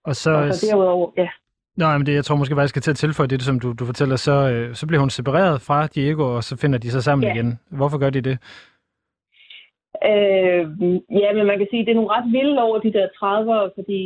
[0.04, 1.28] Og så, og så derudover, ja.
[1.76, 3.72] Nå, men det, jeg tror måske bare, jeg skal til at tilføje det, som du,
[3.72, 4.16] du fortæller.
[4.16, 7.35] Så, øh, så bliver hun separeret fra Diego, og så finder de sig sammen ja.
[7.35, 7.59] igen.
[7.70, 8.38] Hvorfor gør de det?
[10.11, 10.62] Øh,
[11.22, 13.72] ja, men man kan sige, at det er nogle ret vilde over de der 30'ere,
[13.76, 14.02] fordi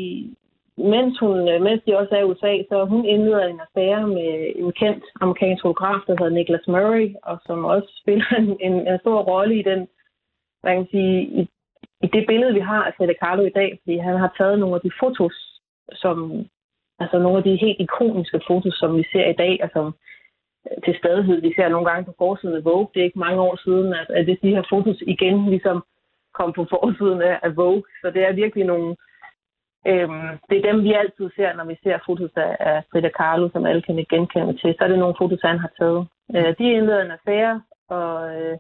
[0.77, 4.53] mens, hun, øh, mens de også er i USA, så hun indleder en affære med
[4.57, 8.99] en kendt amerikansk fotograf, der hedder Nicholas Murray, og som også spiller en, en, en
[8.99, 9.89] stor rolle i den,
[10.65, 11.49] man kan sige, i,
[12.03, 14.75] i det billede, vi har af Frida Kahlo i dag, fordi han har taget nogle
[14.75, 15.61] af de fotos,
[15.93, 16.47] som,
[16.99, 19.87] altså nogle af de helt ikoniske fotos, som vi ser i dag, og som
[20.67, 22.89] øh, til stadighed, vi ser nogle gange på forsiden af Vogue.
[22.95, 25.85] Det er ikke mange år siden, at, at de her fotos igen ligesom
[26.35, 27.83] kom på forsiden af Vogue.
[28.03, 28.97] Så det er virkelig nogle,
[29.87, 33.67] Øhm, det er dem, vi altid ser, når vi ser fotos af, Frida Kahlo, som
[33.67, 34.75] alle kan genkende til.
[34.75, 36.09] Så er det nogle fotos, han har taget.
[36.37, 38.59] Øh, de indleder en affære, og øh,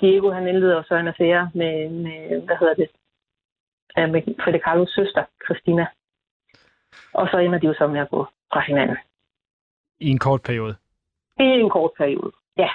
[0.00, 2.88] Diego, han indleder så en affære med, med hvad hedder det,
[3.96, 5.86] med Frida Kahlos søster, Christina.
[7.12, 8.96] Og så ender de jo så med at gå fra hinanden.
[10.00, 10.74] I en kort periode?
[11.40, 12.70] I en kort periode, ja.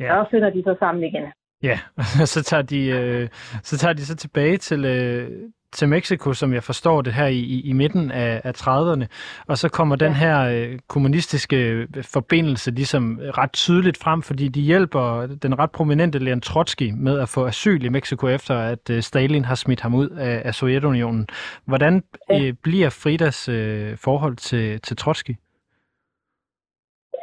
[0.00, 0.16] ja.
[0.16, 1.32] Og så finder de så sammen igen.
[1.62, 1.78] Ja,
[2.34, 3.28] så tager de, øh,
[3.62, 7.38] så tager de så tilbage til, øh, til Mexico, som jeg forstår det her i,
[7.38, 9.06] i, i midten af, af 30'erne,
[9.48, 15.26] og så kommer den her øh, kommunistiske forbindelse ligesom ret tydeligt frem, fordi de hjælper
[15.42, 19.44] den ret prominente Leon Trotsky med at få asyl i Mexico efter, at øh, Stalin
[19.44, 21.26] har smidt ham ud af, af Sovjetunionen.
[21.64, 22.02] Hvordan
[22.32, 25.34] øh, bliver Fridas øh, forhold til, til Trotsky?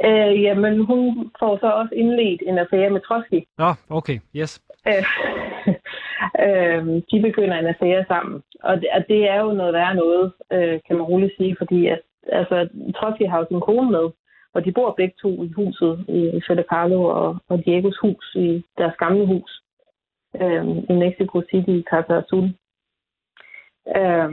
[0.05, 3.39] Øh, jamen, hun får så også indledt en affære med Trotsky.
[3.57, 4.62] Nå, okay, yes.
[4.88, 5.03] Øh,
[6.45, 8.43] øh, de begynder en affære sammen.
[8.63, 11.88] Og det, og det er jo noget værre noget, øh, kan man roligt sige, fordi
[11.88, 12.01] at,
[12.32, 14.10] altså, Trotsky har jo sin kone med,
[14.53, 18.63] og de bor begge to i huset i Fede Carlo og, og Diegos hus, i
[18.77, 19.62] deres gamle hus
[20.41, 22.47] øh, i Mexico City i Casa Azul.
[23.97, 24.32] Øh,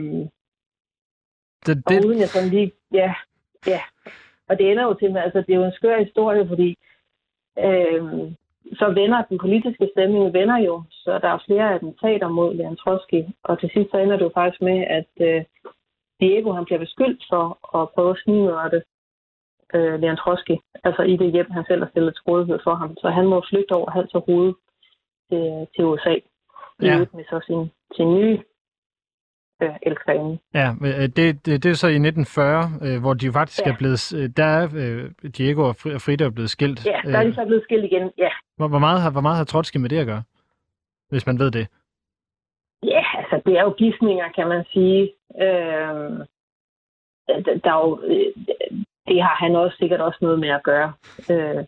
[1.65, 1.97] det, det...
[1.97, 3.13] Og uden jeg sådan lige, ja,
[3.67, 3.81] ja.
[4.49, 6.77] Og det ender jo til, altså det er jo en skør historie, fordi
[7.59, 8.03] øh,
[8.73, 13.21] så vender den politiske stemning vender jo, så der er flere attentater mod Leon Trotsky,
[13.43, 15.43] og til sidst så ender det jo faktisk med, at øh,
[16.19, 17.45] Diego han bliver beskyldt for
[17.79, 18.81] at prøve at snigmørde
[19.75, 22.97] øh, Leon Trotsky, altså i det hjem, han selv har stillet til rådighed for ham.
[23.01, 24.53] Så han må flygte over hals og hoved
[25.29, 26.15] til, til USA,
[26.81, 26.97] ja.
[27.13, 28.39] med så sin, sin nye
[29.61, 30.39] øh, elskerinde.
[30.53, 33.71] Ja, øh, det, det, det er så i 1940, øh, hvor de faktisk ja.
[33.71, 36.85] er blevet, øh, der er øh, Diego og Frida er blevet skilt.
[36.85, 38.29] Ja, der er de så blevet skilt igen, ja.
[38.57, 40.23] Hvor, hvor, meget har, hvor meget har Trotsky med det at gøre,
[41.09, 41.67] hvis man ved det?
[42.83, 45.01] Ja, altså det er jo gidsninger, kan man sige.
[45.41, 46.25] Øh,
[47.63, 48.01] der er jo,
[49.07, 50.93] det har han også sikkert også noget med at gøre.
[51.31, 51.65] Øh.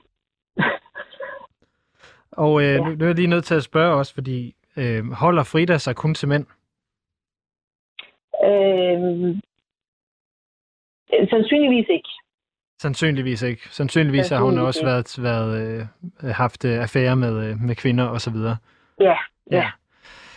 [2.32, 2.78] Og øh, ja.
[2.78, 6.14] nu er jeg lige nødt til at spørge også, fordi øh, holder Frida sig kun
[6.14, 6.46] til mænd?
[8.46, 9.36] Øh,
[11.30, 12.10] sandsynligvis ikke.
[12.82, 13.62] Sandsynligvis ikke.
[13.70, 15.52] Sandsynligvis har hun også været, været
[16.24, 18.58] øh, haft øh, affære med, øh, med kvinder og så videre.
[19.00, 19.18] Ja,
[19.52, 19.58] ja.
[19.58, 19.70] ja.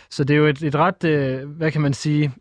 [0.09, 2.31] Så det er jo et, et ret, øh, hvad kan man sige,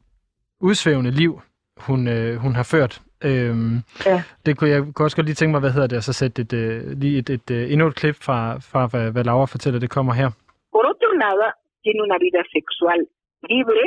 [0.60, 1.40] udsvævende liv,
[1.76, 3.02] hun, øh, hun har ført.
[3.24, 4.22] Øhm, ja.
[4.46, 6.42] Det kunne jeg kunne også godt lige tænke mig, hvad hedder det, og så sætte
[6.42, 8.38] et, øh, lige et, et, et, endnu et klip fra,
[8.70, 10.30] fra hvad, hvad Laura fortæller, det kommer her.
[10.72, 11.46] Por otro lado,
[11.82, 13.00] tiene una vida sexual
[13.50, 13.84] libre,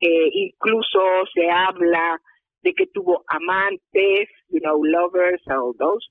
[0.00, 1.00] Eh, incluso
[1.34, 2.20] se habla
[2.62, 6.06] de que tuvo amantes, you know, lovers, all those,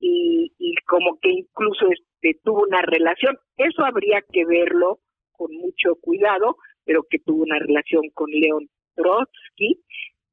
[0.00, 3.38] y, como que incluso este, tuvo una relación.
[3.56, 4.98] Eso habría que verlo
[5.32, 9.80] con mucho cuidado, pero que tuvo una relación con León Trotsky,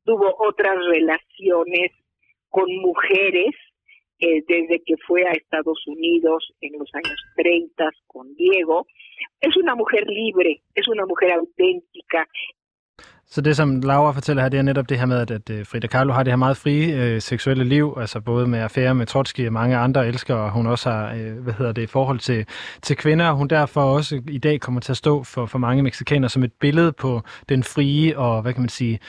[0.04, 1.92] tuvo otras relaciones
[2.50, 3.54] con mujeres
[4.20, 8.88] eh, desde que fue a Estados Unidos en los años 30 con Diego.
[9.42, 12.28] Es una mujer libre, es una mujer auténtica,
[13.30, 15.66] Så det, som Laura fortæller her, det er netop det her med, at, at øh,
[15.66, 19.06] Frida Kahlo har det her meget frie øh, seksuelle liv, altså både med affære med
[19.06, 22.20] Trotsky og mange andre elskere, og hun også har, øh, hvad hedder det, i forhold
[22.20, 22.46] til,
[22.82, 25.84] til kvinder, og hun derfor også i dag kommer til at stå for, for mange
[25.84, 29.00] mexikanere som et billede på den frie og, hvad kan man sige,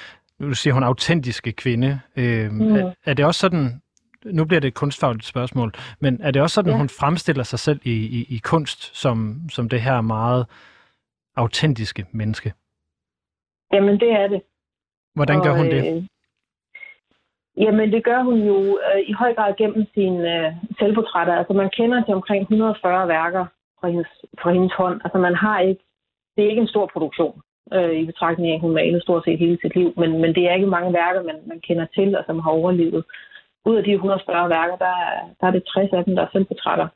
[0.41, 2.01] nu siger hun autentiske kvinde.
[2.17, 2.77] Øh, mm.
[2.77, 3.81] er, er det også sådan,
[4.25, 6.79] nu bliver det et kunstfagligt spørgsmål, men er det også sådan, ja.
[6.79, 10.47] hun fremstiller sig selv i, i, i kunst som, som det her meget
[11.37, 12.53] autentiske menneske?
[13.73, 14.43] Jamen, det er det.
[15.15, 15.81] Hvordan gør og, hun det?
[15.97, 16.03] Øh,
[17.65, 21.35] jamen, det gør hun jo øh, i høj grad gennem sine øh, selvportrætter.
[21.35, 23.47] Altså, man kender til omkring 140 værker
[23.81, 24.09] fra hendes,
[24.43, 25.01] fra hendes hånd.
[25.05, 25.83] Altså, man har ikke...
[26.37, 27.41] Det er ikke en stor produktion
[27.73, 30.43] øh, i betragtning af, at hun malede stort set hele sit liv, men, men det
[30.49, 33.05] er ikke mange værker, man, man kender til og som har overlevet.
[33.65, 34.95] Ud af de 140 værker, der,
[35.41, 36.89] der er det 60 af dem, der er selvportrætter.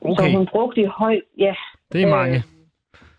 [0.00, 0.14] Okay.
[0.14, 1.20] Så hun brugte i høj...
[1.38, 1.54] Ja,
[1.92, 2.36] det er mange.
[2.36, 2.57] Øh,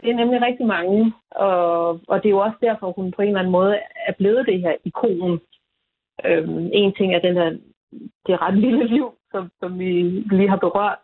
[0.01, 3.27] det er nemlig rigtig mange, og, og det er jo også derfor, hun på en
[3.27, 5.39] eller anden måde er blevet det her ikon.
[6.25, 7.49] Øhm, en ting er den her,
[8.25, 9.91] det ret lille liv, som, som vi
[10.31, 10.99] lige har berørt.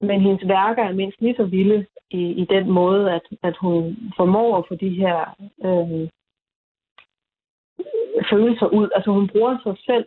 [0.00, 3.96] Men hendes værker er mindst lige så vilde i, i den måde, at, at hun
[4.16, 5.16] formår at få de her
[5.64, 6.08] øhm,
[8.30, 8.88] følelser ud.
[8.94, 10.06] Altså hun bruger sig selv,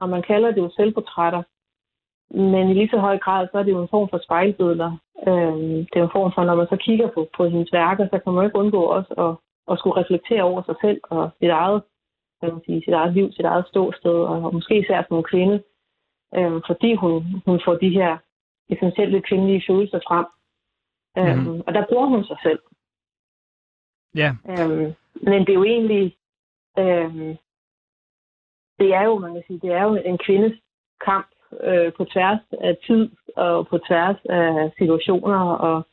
[0.00, 1.42] og man kalder det jo selvportrætter,
[2.30, 4.92] men i lige så høj grad, så er det jo en form for spejlbilleder.
[5.28, 8.18] Øhm, det er en form for, når man så kigger på, på hendes værker, så
[8.18, 9.32] kan man jo ikke undgå også at,
[9.72, 11.82] at skulle reflektere over sig selv og sit eget,
[12.40, 15.62] kan man sige, sit eget liv, sit eget ståsted, og måske især som en kvinde,
[16.34, 18.18] øhm, fordi hun, hun får de her
[18.68, 20.26] essentielle kvindelige følelser frem.
[21.18, 21.62] Øhm, mm.
[21.66, 22.60] Og der bruger hun sig selv.
[24.14, 24.30] Ja.
[24.50, 24.70] Yeah.
[24.70, 26.16] Øhm, men det er jo egentlig,
[26.78, 27.36] øhm,
[28.78, 30.52] det er jo, man kan sige, det er jo en kvindes
[31.04, 31.26] kamp
[31.62, 35.86] øh, på tværs af tid og på tværs af situationer og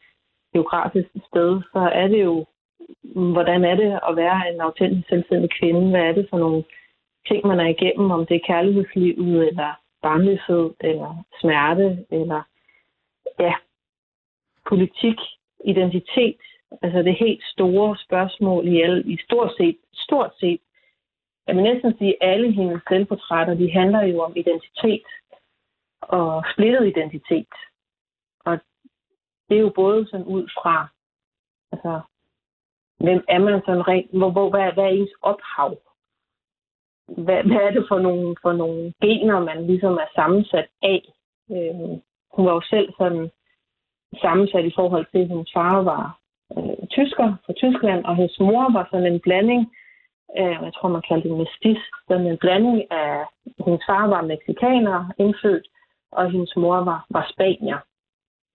[0.53, 2.45] geografisk sted, så er det jo,
[3.35, 5.89] hvordan er det at være en autentisk selvstændig kvinde?
[5.89, 6.63] Hvad er det for nogle
[7.27, 12.41] ting, man er igennem, om det er kærlighedslivet, eller barnløshed, eller smerte, eller
[13.39, 13.53] ja,
[14.69, 15.19] politik,
[15.65, 16.41] identitet,
[16.81, 20.59] altså det helt store spørgsmål i, alle, i stort set, stort set,
[21.47, 25.07] jeg vil næsten sige, at alle hendes selvportrætter, de handler jo om identitet
[26.07, 27.53] og splittet identitet.
[28.45, 28.59] Og
[29.49, 30.87] det er jo både sådan ud fra,
[31.71, 32.01] altså,
[32.99, 35.77] hvem er man sådan rent, hvor, hvor, hvad, hvad er ens ophav?
[37.07, 41.01] Hvad, hvad er det for nogle, for nogle gener, man ligesom er sammensat af?
[41.51, 41.89] Øh,
[42.33, 43.31] hun var jo selv sådan
[44.21, 46.19] sammensat i forhold til, at hendes far var
[46.57, 49.61] øh, tysker fra Tyskland, og hendes mor var sådan en blanding,
[50.37, 53.25] øh, jeg tror man kaldte det mestis, sådan en blanding af,
[53.65, 55.67] hendes far var mexikaner, indfødt,
[56.11, 57.77] og hendes mor var, var spanier.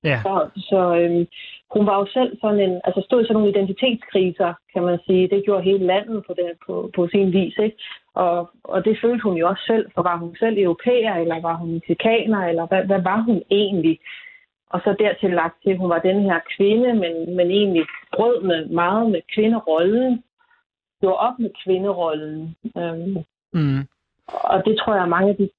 [0.05, 0.21] Ja.
[0.23, 1.27] Så, så øhm,
[1.75, 5.29] hun var jo selv sådan en, altså stod i sådan nogle identitetskriser, kan man sige.
[5.29, 7.77] Det gjorde hele landet på, det, på, på sin vis, ikke?
[8.15, 11.55] Og, og det følte hun jo også selv, for var hun selv europæer, eller var
[11.55, 13.99] hun mexikaner, eller hvad, hvad var hun egentlig?
[14.71, 17.87] Og så dertil lagt til, at hun var den her kvinde, men, men egentlig
[18.17, 20.25] brød med meget med kvinderollen.
[21.01, 22.57] Gjorde op med kvinderollen.
[22.77, 23.81] Øhm, Mm.
[24.27, 25.51] og det tror jeg, mange af de,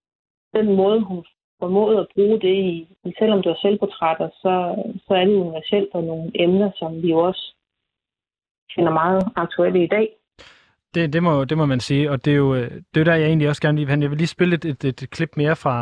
[0.55, 1.25] den måde, hun
[1.63, 2.73] formået at bruge det i,
[3.09, 4.53] i selvom det var selvportrætter, så,
[5.05, 7.43] så er det universelt og nogle emner, som vi jo også
[8.75, 10.07] finder meget aktuelle i dag.
[10.95, 13.15] Det, det, må, det må man sige, og det er jo øh, det er der,
[13.15, 14.01] jeg egentlig også gerne vil hen.
[14.01, 15.77] Jeg vil lige spille et, et, et klip mere fra,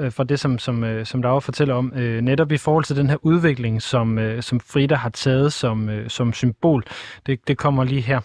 [0.00, 2.96] øh, fra det, som, som, øh, som Laura fortæller om, øh, netop i forhold til
[2.96, 6.82] den her udvikling, som, som Frida har taget som, som symbol.
[7.26, 8.20] Det, det kommer lige her.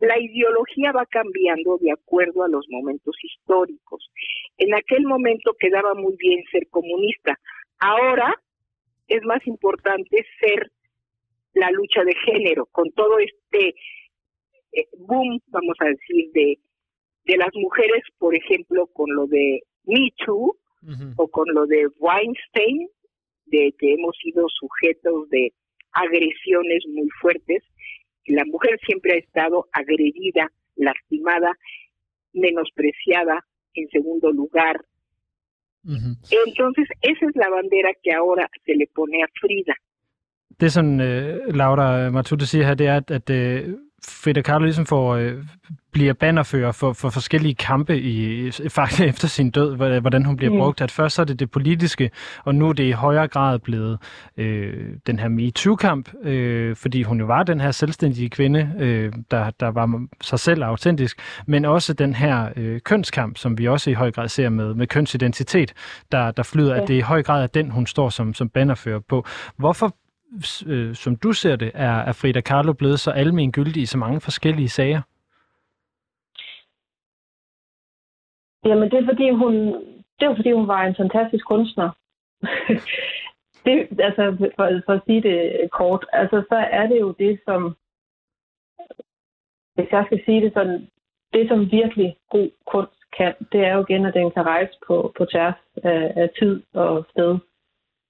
[0.00, 4.10] La ideología va cambiando de acuerdo a los momentos históricos.
[4.56, 7.38] En aquel momento quedaba muy bien ser comunista.
[7.78, 8.34] Ahora
[9.06, 10.70] es más importante ser
[11.54, 13.74] la lucha de género, con todo este
[14.72, 16.58] eh, boom, vamos a decir, de,
[17.24, 20.56] de las mujeres, por ejemplo, con lo de Me Too
[21.16, 22.88] o con lo de Weinstein,
[23.46, 25.52] de que hemos sido sujetos de
[25.92, 27.64] agresiones muy fuertes.
[28.28, 30.44] La mujer siempre ha estado agredida,
[30.76, 31.52] lastimada,
[32.34, 33.36] menospreciada,
[33.74, 34.76] en segundo lugar.
[36.46, 39.74] Entonces, esa es la bandera que ahora se le pone a Frida.
[40.60, 43.74] Det, som øh, Laura Matute siger her, det er, at, at øh,
[44.08, 45.34] Frida Kahlo ligesom får, øh,
[45.92, 50.52] bliver bannerfører for, for forskellige kampe i, faktisk efter sin død, hvor- hvordan hun bliver
[50.52, 50.58] Mm.
[50.58, 50.80] brugt.
[50.80, 52.10] At først så er det det politiske,
[52.44, 53.98] og nu er det i højere grad blevet
[54.36, 59.50] øh, den her MeToo-kamp, øh, fordi hun jo var den her selvstændige kvinde, øh, der,
[59.50, 63.94] der var sig selv autentisk, men også den her øh, kønskamp, som vi også i
[63.94, 65.72] høj grad ser med, med kønsidentitet,
[66.12, 66.82] der, der flyder, Ja.
[66.82, 69.26] at det i høj grad er den, hun står som, som bannerfører på.
[69.56, 69.96] Hvorfor
[70.66, 74.20] øh, som du ser det, er, er Frida Kahlo blevet så almengyldig i så mange
[74.20, 75.02] forskellige sager?
[78.64, 79.54] Jamen, det er fordi, hun,
[80.20, 81.90] det er fordi, hun var en fantastisk kunstner.
[83.64, 87.40] det, altså, for, for at sige det øh, kort, altså, så er det jo det,
[87.44, 87.76] som,
[89.74, 90.88] hvis jeg skal sige det sådan,
[91.32, 95.12] det, som virkelig god kunst kan, det er jo igen, at den kan rejse på,
[95.18, 97.38] på tværs af, af tid og sted,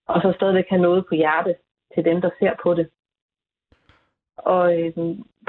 [0.09, 1.54] og så stadigvæk have noget på hjertet
[1.99, 2.89] til dem, der ser på det.
[4.37, 4.93] Og øh,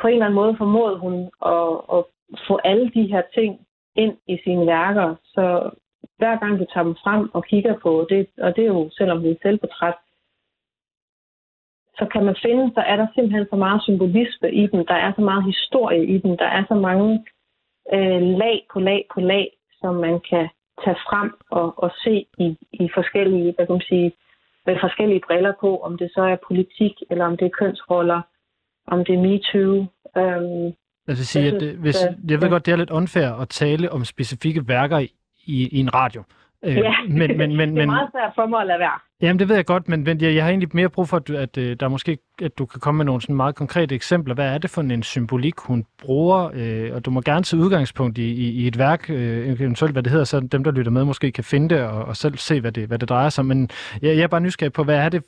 [0.02, 2.02] på en eller anden måde formåede hun at, at
[2.48, 5.70] få alle de her ting ind i sine værker, så
[6.18, 9.22] hver gang du tager dem frem og kigger på det, og det er jo selvom
[9.22, 10.00] det er selvportræt,
[11.98, 15.12] så kan man finde, så er der simpelthen så meget symbolisme i dem, der er
[15.16, 17.26] så meget historie i dem, der er så mange
[17.94, 19.48] øh, lag på lag på lag,
[19.82, 20.50] som man kan
[20.84, 24.12] tage frem og, og se i, i forskellige, hvad kan man sige,
[24.66, 28.22] med forskellige briller på, om det så er politik, eller om det er kønsroller,
[28.88, 29.76] om det er MeToo.
[30.18, 30.66] Øhm,
[31.08, 33.30] Jeg vil sige, Jeg at det, hvis, øh, jeg ved godt, det er lidt unfair
[33.42, 35.14] at tale om specifikke værker i,
[35.46, 36.22] i, i en radio.
[36.22, 39.00] Øh, ja, men, men, men, det er meget svært for mig at lade være.
[39.22, 41.30] Jamen, det ved jeg godt, men, men jeg, jeg har egentlig mere brug for, at,
[41.30, 44.36] at øh, der måske, at du kan komme med nogle sådan meget konkrete eksempler.
[44.36, 46.50] Hvad er det for en symbolik, hun bruger?
[46.54, 50.04] Øh, og du må gerne tage udgangspunkt i, i, i et værk, øh, eventuelt hvad
[50.04, 52.62] det hedder, så dem, der lytter med, måske kan finde det og, og selv se,
[52.62, 53.46] hvad det, hvad det drejer sig om.
[53.46, 53.70] Men
[54.02, 55.24] jeg, jeg er bare nysgerrig på, hvad er det,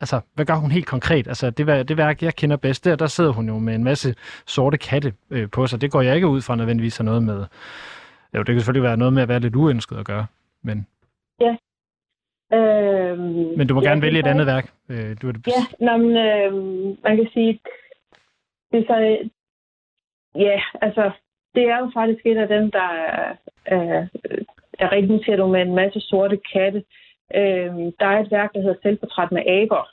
[0.00, 1.28] altså, hvad gør hun helt konkret?
[1.28, 4.14] Altså, det, det værk, jeg kender bedst, der, der sidder hun jo med en masse
[4.46, 5.80] sorte katte øh, på sig.
[5.80, 7.44] Det går jeg ikke ud fra nødvendigvis har noget med...
[8.34, 10.26] Jo, det kan selvfølgelig være noget med at være lidt uønsket at gøre,
[10.62, 10.86] men,
[12.54, 14.72] Øhm, men du må ja, gerne vælge et andet værk.
[14.88, 16.52] Øh, du er det, Ja, nå, men, øh,
[17.04, 17.60] man kan sige,
[18.72, 18.96] det er så,
[20.34, 21.10] ja, altså,
[21.54, 24.06] det er jo faktisk et af dem, der er, er,
[24.78, 26.84] er rigtig, ser du med en masse sorte katte.
[27.34, 29.88] Øh, der er et værk, der hedder Selvportræt med aber.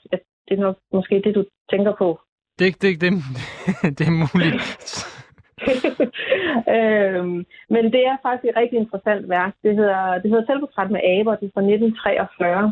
[0.47, 2.19] Det er nok måske det, du tænker på.
[2.59, 3.11] Det, det, det,
[3.97, 4.55] det er muligt.
[6.75, 9.53] øhm, men det er faktisk et rigtig interessant værk.
[9.63, 11.35] Det hedder, det hedder Selvportræt med aber.
[11.35, 12.71] Det er fra 1943.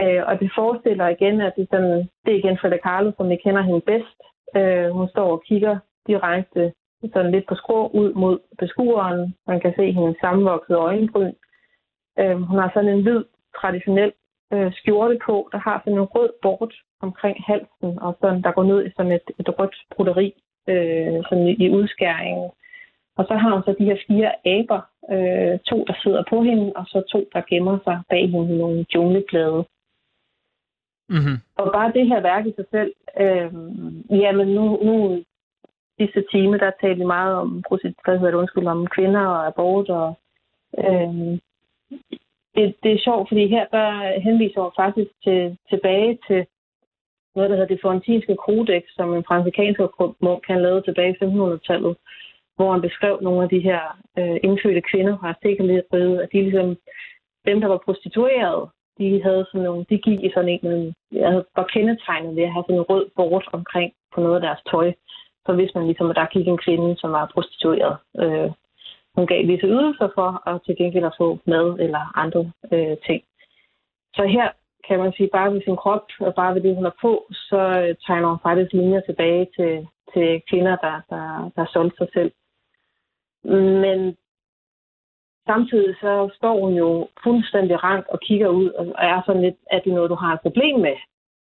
[0.00, 3.28] Øh, og det forestiller igen, at det er, sådan, det er igen Frida Kahlo, som
[3.28, 4.18] vi kender hende bedst.
[4.56, 6.72] Øh, hun står og kigger direkte
[7.12, 9.34] sådan lidt på skrå ud mod beskueren.
[9.46, 11.34] Man kan se hendes sammenvoksede øjenbryn.
[12.18, 13.24] Øh, hun har sådan en hvid,
[13.60, 14.12] traditionel
[14.52, 18.64] øh, skjorte på, der har sådan en rød bort omkring halsen, og sådan, der går
[18.64, 20.34] ned i sådan et, et rødt broderi
[20.72, 22.50] øh, sådan i, udskæringen.
[23.16, 24.80] Og så har hun så de her fire aber,
[25.14, 28.58] øh, to der sidder på hende, og så to der gemmer sig bag hende i
[28.58, 29.64] nogle jungleblade.
[31.08, 31.36] Mm-hmm.
[31.56, 33.52] Og bare det her værk i sig selv, øh,
[34.10, 35.24] jamen nu, nu
[35.98, 37.64] sidste time, der talte vi meget om,
[38.04, 40.18] hvad hedder det, undskyld, om kvinder og abort, og
[40.78, 41.38] øh,
[42.54, 46.46] det, det er sjovt, fordi her der henviser hun faktisk til, tilbage til
[47.34, 49.80] noget, der hedder det florentinske Kodex, som en fransikansk
[50.20, 51.96] munk kan lavede tilbage i 1500-tallet,
[52.56, 53.80] hvor han beskrev nogle af de her
[54.18, 56.76] øh, indfødte kvinder fra sikkerhedsriget, at de ligesom,
[57.46, 58.68] dem, der var prostitueret,
[58.98, 62.52] de havde sådan nogle, de gik i sådan en, øh, jeg var kendetegnet ved at
[62.52, 64.92] have sådan en rød bort omkring på noget af deres tøj.
[65.46, 68.50] Så hvis man ligesom, at der gik en kvinde, som var prostitueret, øh,
[69.16, 73.22] hun gav visse ydelser for, og til gengæld at få mad eller andre øh, ting.
[74.16, 74.48] Så her
[74.88, 77.60] kan man sige, bare ved sin krop og bare ved det, hun har på, så
[77.82, 82.32] øh, tegner hun faktisk linjer tilbage til, til kvinder, der, der, der solgte sig selv.
[83.84, 84.16] Men
[85.46, 89.80] samtidig så står hun jo fuldstændig rank og kigger ud og er sådan lidt, at
[89.84, 90.96] det er noget, du har et problem med.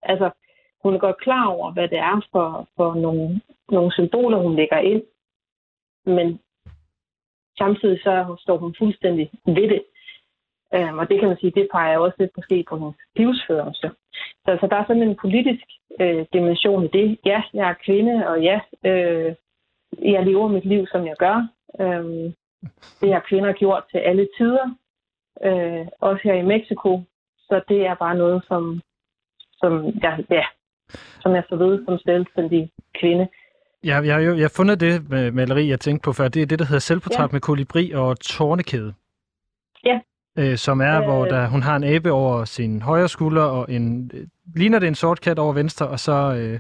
[0.02, 0.30] Altså,
[0.84, 4.80] hun er godt klar over, hvad det er for, for nogle, nogle symboler, hun lægger
[4.80, 5.04] ind.
[6.06, 6.40] Men
[7.58, 9.84] samtidig så står hun fuldstændig ved det.
[10.76, 13.92] Um, og det kan man sige, det peger også lidt måske på hendes livsførelse.
[14.46, 15.66] Så altså, der er sådan en politisk
[16.02, 17.18] øh, dimension i det.
[17.26, 19.36] Ja, jeg er kvinde, og ja, øh,
[20.02, 21.48] jeg lever mit liv, som jeg gør.
[21.80, 22.34] Um,
[23.02, 24.76] det har kvinder gjort til alle tider,
[25.44, 27.02] øh, også her i Mexico.
[27.40, 28.82] Så det er bare noget, som,
[29.58, 30.46] som, jeg, ja,
[31.20, 33.28] som jeg så ved som selvstændig kvinde.
[33.84, 36.28] Ja, jeg, jeg, jeg har fundet det med maleri, jeg tænkte på før.
[36.28, 37.34] Det er det, der hedder selvportræt ja.
[37.34, 38.94] med kolibri og tårnekæde.
[39.84, 40.00] Ja.
[40.40, 41.04] Øh, som er, øh...
[41.04, 44.88] hvor der, hun har en abe over sin højre skulder, og en, øh, ligner det
[44.88, 46.60] en sort kat over venstre, og så øh,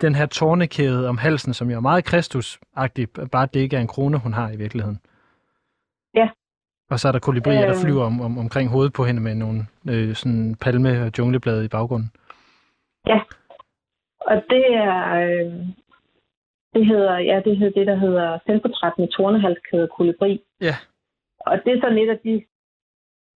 [0.00, 3.86] den her tårnekæde om halsen, som jo er meget kristusagtig, bare det ikke er en
[3.86, 5.00] krone, hun har i virkeligheden.
[6.14, 6.28] Ja.
[6.90, 7.68] Og så er der kolibrier, øh...
[7.68, 11.64] der flyver om, om, omkring hovedet på hende med nogle øh, sådan palme- og djungleblade
[11.64, 12.10] i baggrunden.
[13.06, 13.20] Ja,
[14.20, 15.52] og det er, øh,
[16.74, 20.42] det hedder, ja, det hedder det, der hedder selvportræt med tornehalskæde kolibri.
[20.60, 20.76] Ja.
[21.40, 22.44] Og det er sådan et af de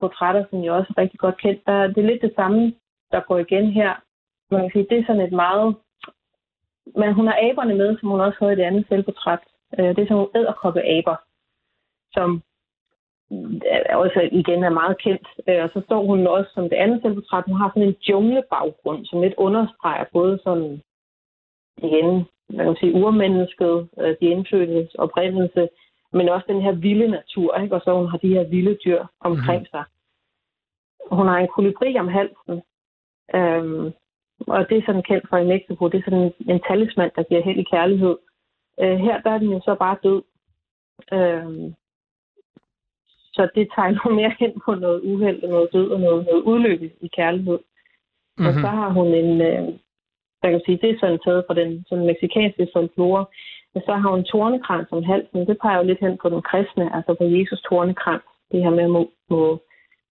[0.01, 1.67] portrætter, som jeg også er rigtig godt kendt.
[1.67, 2.75] Der, det er lidt det samme,
[3.13, 3.95] der går igen her.
[4.51, 5.77] Man kan sige, det er sådan et meget...
[6.97, 9.39] Men hun har aberne med, som hun også havde i det andet selvportræt.
[9.79, 11.17] Øh, det er sådan nogle æderkoppe-aber,
[12.13, 12.43] som
[13.33, 15.27] øh, også igen er meget kendt.
[15.49, 17.45] Øh, og så står hun også som det andet selvportræt.
[17.47, 20.83] Hun har sådan en junglebaggrund, som lidt understreger både sådan
[21.77, 22.27] igen
[22.57, 23.89] man kan sige, urmennesket,
[24.21, 25.69] de indfødtes oprindelse,
[26.13, 27.75] men også den her vilde natur, ikke?
[27.75, 29.67] og så hun har de her vilde dyr omkring mm.
[29.71, 29.85] sig.
[31.11, 32.63] Hun har en kolibri om halsen,
[33.35, 33.93] øhm,
[34.47, 37.23] og det er sådan kendt fra i Mexico, det er sådan en, en talisman, der
[37.23, 38.17] giver i kærlighed.
[38.81, 40.23] Øh, her der er den jo så bare død.
[41.13, 41.75] Øhm,
[43.33, 47.09] så det tegner mere hen på noget uheld, noget død og noget, noget udløb i
[47.17, 47.59] kærlighed.
[47.59, 48.47] Mm-hmm.
[48.47, 48.63] Og mhm.
[48.63, 49.65] så har hun en, øh,
[50.43, 53.27] jeg kan sige, det er sådan taget fra den sådan meksikanske folklore.
[53.75, 55.47] Men så har hun tornekrans om halsen.
[55.47, 58.23] Det peger jo lidt hen på den kristne, altså på Jesus tornekrans.
[58.53, 59.63] Det her med at må, må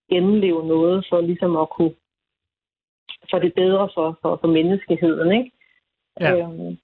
[0.10, 1.94] gennemleve noget for ligesom at kunne
[3.30, 5.52] for det bedre for, for, for menneskeheden, ikke?
[6.20, 6.38] Ja.
[6.38, 6.78] Øhm,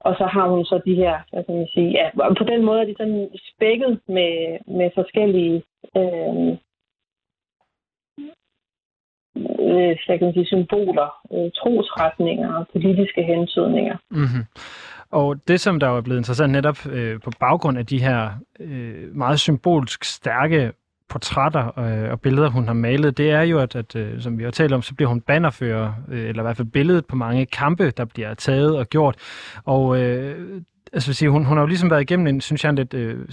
[0.00, 2.80] og så har hun så de her, hvad kan man sige, ja, på den måde
[2.80, 5.62] er de sådan spækket med, med forskellige
[5.96, 6.48] øh,
[9.68, 13.96] øh, kan sige, symboler, øh, trosretninger og politiske hensydninger.
[14.10, 14.44] Mm-hmm.
[15.10, 18.30] Og det, som der er blevet interessant netop øh, på baggrund af de her
[18.60, 20.72] øh, meget symbolsk stærke
[21.08, 24.44] portrætter øh, og billeder, hun har malet, det er jo, at, at øh, som vi
[24.44, 27.46] har talt om, så bliver hun bannerfører, øh, eller i hvert fald billedet på mange
[27.46, 29.16] kampe, der bliver taget og gjort.
[29.64, 30.60] Og øh,
[30.92, 33.26] altså, sige, hun, hun har jo ligesom været igennem en, synes jeg, en lidt øh,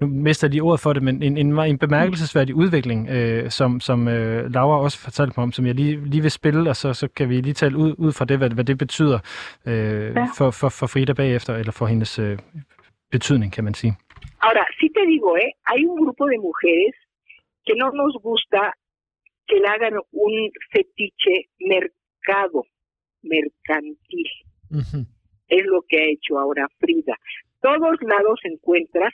[0.00, 4.08] nu mister lige ordet for det, men en, en, en bemærkelsesværdig udvikling, øh, som, som
[4.08, 7.08] øh, Laura også fortalte mig om, som jeg lige, lige vil spille, og så, så
[7.08, 9.18] kan vi lige tale ud, ud fra det, hvad, hvad det betyder
[9.66, 10.26] øh, ja.
[10.38, 12.38] for, for, for Frida bagefter, eller for hendes øh,
[13.10, 13.94] betydning, kan man sige.
[14.46, 15.52] Ahora, sí te digo, ¿eh?
[15.68, 16.94] hay un grupo de mujeres
[17.66, 18.60] que no nos gusta
[19.48, 19.94] que le hagan
[20.26, 20.34] un
[20.72, 21.34] fetiche
[21.72, 22.58] mercado,
[23.22, 24.28] mercantil.
[25.48, 27.16] Es lo que ha hecho ahora Frida.
[27.60, 29.12] Todos lados encuentras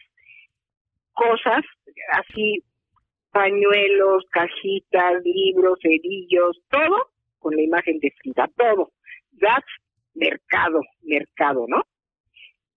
[1.19, 1.65] cosas
[2.13, 2.63] así,
[3.33, 8.91] pañuelos, cajitas, libros, cerillos, todo con la imagen de Frida, todo.
[9.41, 9.67] That's
[10.15, 11.83] mercado, mercado, ¿no?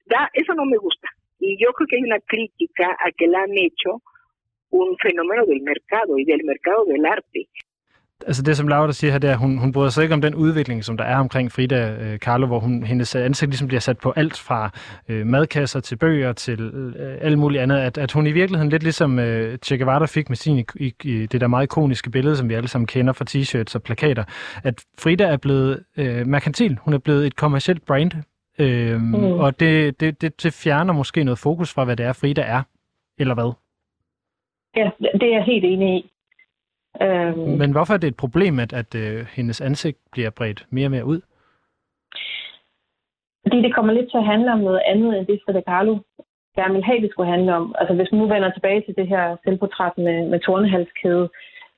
[0.06, 1.08] Da, eso no me gusta.
[1.40, 4.02] Y yo creo que hay una crítica a que la han hecho
[4.70, 7.48] un fænomen del mercado i del mercado del arte.
[8.28, 10.22] Altså det, som Laura siger her, det er, at hun, hun bryder sig ikke om
[10.22, 13.80] den udvikling, som der er omkring Frida øh, Kahlo, hvor hun, hendes ansigt ligesom bliver
[13.80, 14.70] sat på alt fra
[15.10, 17.78] øh, madkasser til bøger til øh, alt muligt andet.
[17.78, 21.26] At, at hun i virkeligheden lidt ligesom øh, Che Guevara fik med sin i, i,
[21.26, 24.24] det der meget ikoniske billede, som vi alle sammen kender fra t-shirts og plakater,
[24.64, 26.78] at Frida er blevet øh, merkantil.
[26.82, 28.12] Hun er blevet et kommersielt brand.
[28.60, 29.24] Øh, mm.
[29.24, 32.62] Og det, det, det, det fjerner måske noget fokus fra, hvad det er, Frida er.
[33.20, 33.54] Eller hvad?
[34.76, 36.12] Ja, det er jeg helt enig i.
[37.02, 40.88] Øhm, Men hvorfor er det et problem, at, at uh, hendes ansigt bliver bredt mere
[40.88, 41.22] og mere ud?
[43.44, 45.98] Fordi det kommer lidt til at handle om noget andet, end det Frida Kahlo
[46.56, 47.76] gerne vil have, det skulle handle om.
[47.80, 51.30] Altså hvis man nu vender tilbage til det her selvportræt med, med tornehalskæde,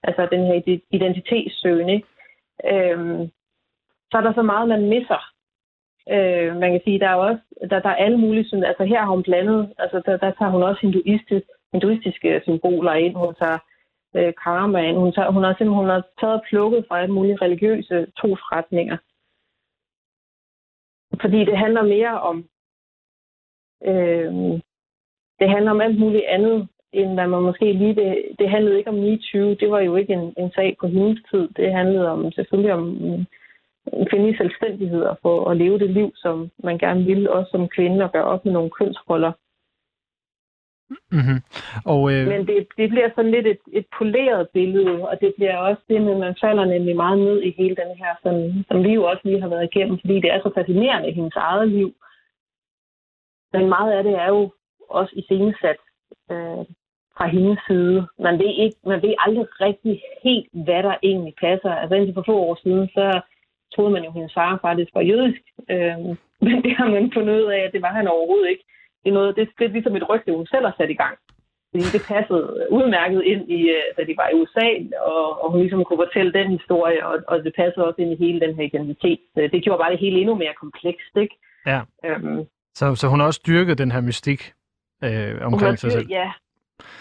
[0.03, 2.03] altså den her identitetssøgning,
[2.72, 3.30] øhm,
[4.11, 5.22] så er der så meget, man misser.
[6.09, 9.11] Øh, man kan sige, der er også der, der er alle mulige, altså her har
[9.11, 13.16] hun blandet, altså der, der tager hun også hinduistisk, hinduistiske symboler ind.
[13.16, 13.57] Hun tager
[14.16, 14.93] øh, karma.
[14.93, 18.97] Hun, tager, hun har simpelthen hun har taget plukket fra alle mulige religiøse trosretninger.
[21.22, 22.45] Fordi det handler mere om
[23.86, 24.61] øh,
[25.39, 27.95] det handler om alt muligt andet, end hvad man måske lige...
[27.95, 29.53] Det, det handlede ikke om MeToo.
[29.53, 31.47] Det var jo ikke en, en sag på hendes tid.
[31.47, 32.84] Det handlede om selvfølgelig om
[33.93, 37.70] en kvindelig selvstændighed og få at leve det liv, som man gerne ville, også som
[37.70, 39.32] kvinde, og gøre op med nogle kønsroller.
[40.90, 41.40] Mm-hmm.
[41.86, 42.28] Og, øh...
[42.28, 46.02] Men det, det bliver sådan lidt et, et poleret billede, og det bliver også det
[46.02, 49.04] med, at man falder nemlig meget ned i hele den her, som, som vi jo
[49.04, 51.96] også lige har været igennem, fordi det er så fascinerende i hendes eget liv.
[53.54, 54.52] Men meget af det er jo
[54.90, 55.80] også iscenesat
[56.32, 56.64] øh,
[57.18, 58.08] fra hendes side.
[58.20, 61.72] Man ved, ikke, man ved aldrig rigtig helt, hvad der egentlig passer.
[61.72, 63.22] Altså indtil for få år siden, så
[63.76, 65.42] troede man jo, at hendes far faktisk var jødisk.
[65.70, 66.00] Øh,
[66.46, 68.66] men det har man fundet ud af, at det var han overhovedet ikke
[69.04, 71.18] det er, noget, det, er ligesom et rygte, hun selv har sat i gang.
[71.72, 74.68] Fordi det passede udmærket ind i, øh, da de var i USA,
[75.12, 78.24] og, og hun ligesom kunne fortælle den historie, og, og det passede også ind i
[78.26, 79.20] hele den her identitet.
[79.36, 81.36] Det gjorde bare det hele endnu mere komplekst, ikke?
[81.66, 81.82] Ja.
[82.06, 84.54] Øhm, så, så hun har også dyrket den her mystik
[85.04, 86.08] øh, omkring sig selv?
[86.10, 86.32] Ja.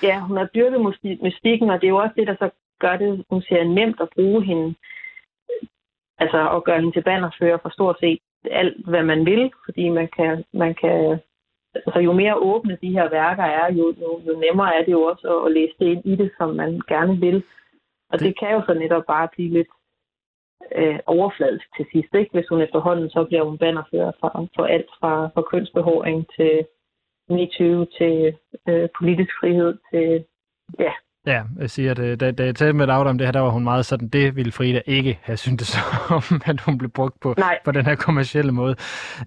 [0.03, 0.80] ja, hun har dyrket
[1.22, 2.50] mystikken, og det er jo også det, der så
[2.80, 4.74] gør det, hun siger, nemt at bruge hende,
[6.18, 8.18] altså at gøre hende til bannerfører for stort set
[8.50, 11.18] alt, hvad man vil, fordi man kan, man kan
[11.74, 15.02] altså jo mere åbne de her værker er, jo, jo, jo nemmere er det jo
[15.02, 17.42] også at, at læse det ind i det, som man gerne vil.
[18.10, 19.68] Og det, det kan jo så netop bare blive lidt
[20.74, 22.30] øh, overfladisk til sidst, ikke?
[22.32, 26.66] hvis hun efterhånden så bliver hun bannerfører for, for alt fra, fra kønsbehåring til
[27.28, 28.36] MeToo til
[28.68, 30.24] øh, politisk frihed til
[30.78, 30.92] ja,
[31.26, 33.50] Ja, jeg siger, at da, da jeg talte med Laura om det her, der var
[33.50, 37.34] hun meget sådan, det ville Frida ikke have syntes om, at hun blev brugt på,
[37.64, 38.76] på den her kommercielle måde.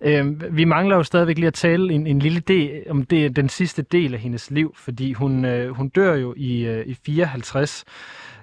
[0.01, 3.49] Øhm, vi mangler jo stadigvæk lige at tale en, en lille del om det, den
[3.49, 7.85] sidste del af hendes liv, fordi hun, øh, hun dør jo i, øh, i 54,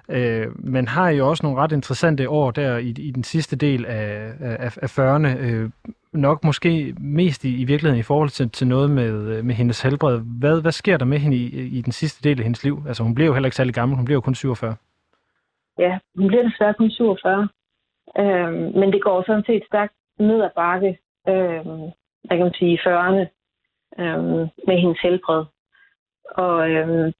[0.09, 3.85] øh, men har jo også nogle ret interessante år der i, i den sidste del
[3.85, 5.37] af, af, af 40'erne.
[5.39, 5.69] Øh,
[6.13, 10.19] nok måske mest i, i virkeligheden i forhold til, til noget med, med hendes helbred.
[10.39, 11.45] Hvad, hvad sker der med hende i,
[11.77, 12.83] i den sidste del af hendes liv?
[12.87, 14.75] Altså hun bliver jo heller ikke særlig gammel, hun bliver jo kun 47.
[15.79, 17.47] Ja, hun bliver desværre kun 47.
[18.19, 21.91] Øhm, men det går sådan set stærkt ned ad bakke, øhm,
[22.23, 23.23] hvad kan man sige, i 40'erne
[24.01, 25.45] øhm, med hendes helbred.
[26.35, 27.13] Og øhm,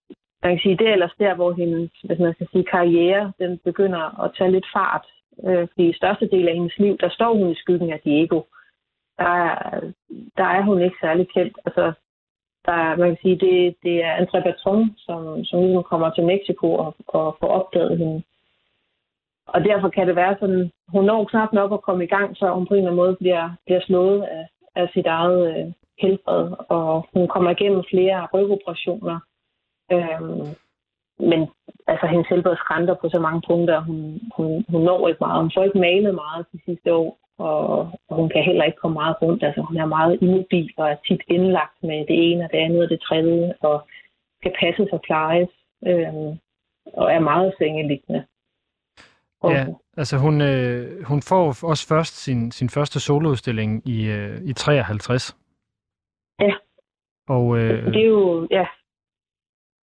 [0.44, 3.60] man kan sige, det er ellers der, hvor hendes hvis man skal sige, karriere den
[3.64, 5.06] begynder at tage lidt fart.
[5.48, 8.42] Øh, fordi i største del af hendes liv, der står hun i skyggen af Diego
[9.18, 9.82] der er,
[10.38, 11.58] der er hun ikke særlig kendt.
[11.66, 11.94] Altså,
[12.66, 16.74] der, man kan sige, det, det er André Bertrand, som, som ligesom kommer til Mexico
[16.74, 18.24] og, og får opdaget hende.
[19.48, 22.54] Og derfor kan det være sådan, hun når knap nok at komme i gang, så
[22.54, 26.52] hun på en eller anden måde bliver, bliver slået af, af sit eget øh, helbred,
[26.70, 29.20] og hun kommer igennem flere rygoperationer.
[29.94, 30.48] Øhm,
[31.32, 31.40] men
[31.88, 35.42] altså, hendes helbred skrænter på så mange punkter, hun, hun, hun når ikke meget.
[35.42, 39.16] Hun får ikke malet meget de sidste år og, hun kan heller ikke komme meget
[39.22, 39.44] rundt.
[39.44, 42.84] Altså, hun er meget immobil og er tit indlagt med det ene og det andet
[42.84, 43.88] og det tredje, og
[44.40, 45.50] skal passes og plejes,
[45.88, 46.14] øh,
[46.94, 48.26] og er meget sengeliggende.
[49.44, 49.66] Ja,
[49.98, 55.38] altså hun, øh, hun får også først sin, sin første soloudstilling i, øh, i 53.
[56.40, 56.54] Ja.
[57.28, 58.66] Og, øh, det er jo, ja.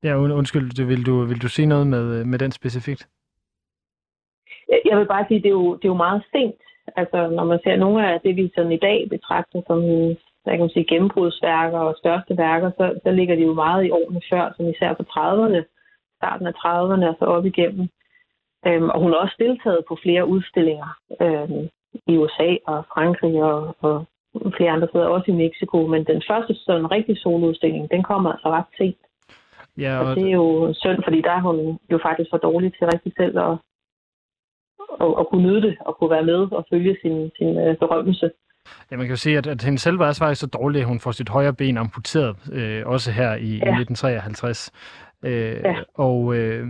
[0.05, 3.07] Ja, undskyld, vil du, vil du sige noget med, med den specifikt?
[4.89, 6.61] Jeg vil bare sige, det er jo, det er jo meget sent.
[6.95, 9.79] Altså, når man ser nogle af det, vi sådan i dag betragter som
[10.45, 13.89] hvad kan man sige, gennembrudsværker og største værker, så, så ligger de jo meget i
[13.89, 15.61] årene før, som især på 30'erne,
[16.19, 17.87] starten af 30'erne og så op igennem.
[18.67, 20.89] Øhm, og hun har også deltaget på flere udstillinger
[21.21, 21.69] øhm,
[22.07, 24.05] i USA og Frankrig og, og
[24.57, 25.87] flere andre steder, også i Mexico.
[25.87, 29.04] Men den første sådan rigtig soloudstilling, den kommer altså ret sent.
[29.77, 30.05] Ja, og...
[30.05, 33.13] og det er jo synd, fordi der er hun jo faktisk for dårlig til rigtig
[33.17, 33.53] selv at,
[35.01, 38.31] at, at kunne nyde det og kunne være med og følge sin, sin uh, berømmelse.
[38.91, 41.11] Ja, man kan jo sige, at, at hendes selvværdsvej er så dårlig, at hun får
[41.11, 43.71] sit højre ben amputeret, øh, også her i, ja.
[43.71, 44.71] i 1953.
[45.25, 45.75] Øh, ja.
[45.93, 46.67] Og øh,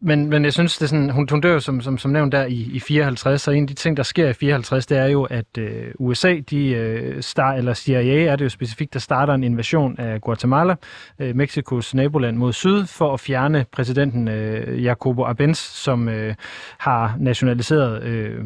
[0.00, 2.44] men, men jeg synes, det er sådan, hun, hun dør som, som, som nævnt der
[2.44, 5.22] i, i 54, og en af de ting, der sker i 54, det er jo,
[5.22, 9.44] at øh, USA, de øh, star, eller CIA er det jo specifikt, der starter en
[9.44, 10.74] invasion af Guatemala,
[11.18, 16.34] øh, Mexikos naboland mod syd, for at fjerne præsidenten øh, Jacobo Arbenz, som øh,
[16.78, 18.44] har nationaliseret øh,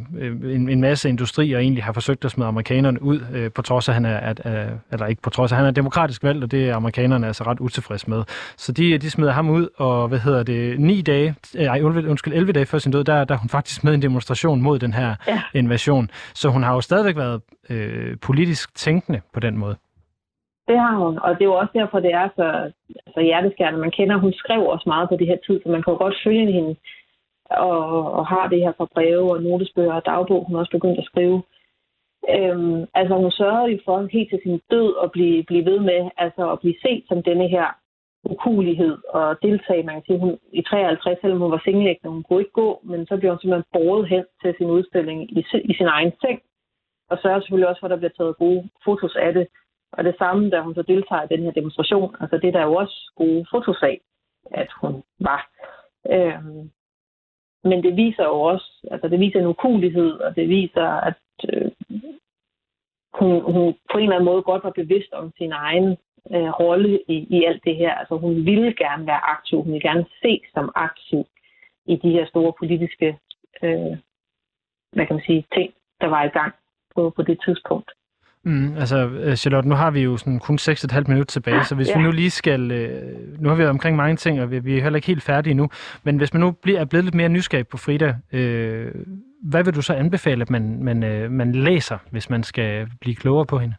[0.54, 3.88] en, en masse industri, og egentlig har forsøgt at smide amerikanerne ud, øh, på trods
[3.88, 6.50] af, han er, at, øh, eller ikke på trods af, han er demokratisk valgt, og
[6.50, 8.22] det er amerikanerne altså ret utilfredse med.
[8.56, 12.34] Så de, de smider ham ud, og hvad hedder det, ni dage, øh, ej, undskyld,
[12.34, 15.14] 11 dage før sin død, der, der hun faktisk med en demonstration mod den her
[15.28, 15.42] ja.
[15.54, 16.10] invasion.
[16.34, 19.76] Så hun har jo stadigvæk været øh, politisk tænkende på den måde.
[20.68, 22.72] Det har hun, og det er jo også derfor, det er så,
[23.14, 23.78] så hjerteskærende.
[23.78, 26.14] Man kender, hun skrev også meget på det her tid, så man kan jo godt
[26.24, 26.76] følge hende
[27.50, 31.04] og, og har det her fra breve og notesbøger og dagbog, hun også begyndt at
[31.04, 31.42] skrive.
[32.34, 36.10] Øhm, altså hun sørgede jo for helt til sin død at blive, blive ved med,
[36.16, 37.66] altså at blive set som denne her
[38.24, 39.82] ukulighed og deltage.
[39.82, 43.06] Man kan sige, hun i 53, selvom hun var sengeliggende, hun kunne ikke gå, men
[43.06, 45.40] så blev hun simpelthen båret hen til sin udstilling i,
[45.70, 46.40] i sin egen seng,
[47.10, 49.46] og sørger selvfølgelig også for, at der bliver taget gode fotos af det.
[49.92, 52.66] Og det samme, da hun så deltager i den her demonstration, altså det der er
[52.66, 54.00] jo også gode fotos af,
[54.50, 55.50] at hun var.
[56.10, 56.70] Øhm,
[57.64, 61.14] men det viser jo også, altså det viser en ukulighed, og det viser, at
[61.48, 61.70] øh,
[63.14, 65.96] hun, hun på en eller anden måde godt var bevidst om sin egen
[66.34, 67.94] øh, rolle i, i alt det her.
[67.94, 71.26] Altså hun ville gerne være aktiv, hun ville gerne se som aktiv
[71.86, 73.18] i de her store politiske
[73.62, 73.96] øh,
[74.92, 76.54] hvad kan man sige, ting, der var i gang
[76.94, 77.90] på, på det tidspunkt.
[78.42, 81.88] Mm, altså, øh, Charlotte, nu har vi jo sådan kun 6,5 minutter tilbage, så hvis
[81.88, 81.98] ja.
[81.98, 82.70] vi nu lige skal...
[82.70, 85.22] Øh, nu har vi været omkring mange ting, og vi, vi er heller ikke helt
[85.22, 85.68] færdige nu,
[86.02, 88.94] men hvis man nu bliver, er blevet lidt mere nysgerrig på Frida, øh,
[89.42, 93.16] hvad vil du så anbefale, at man, man, øh, man læser, hvis man skal blive
[93.16, 93.74] klogere på hende?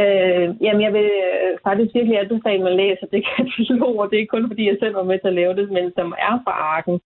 [0.00, 4.20] Øh, jamen, jeg vil øh, faktisk virkelig anbefale, at man læser det katalog, og det
[4.20, 6.52] er kun fordi, jeg selv var med til at lave det, men som er fra
[6.52, 7.00] Arken,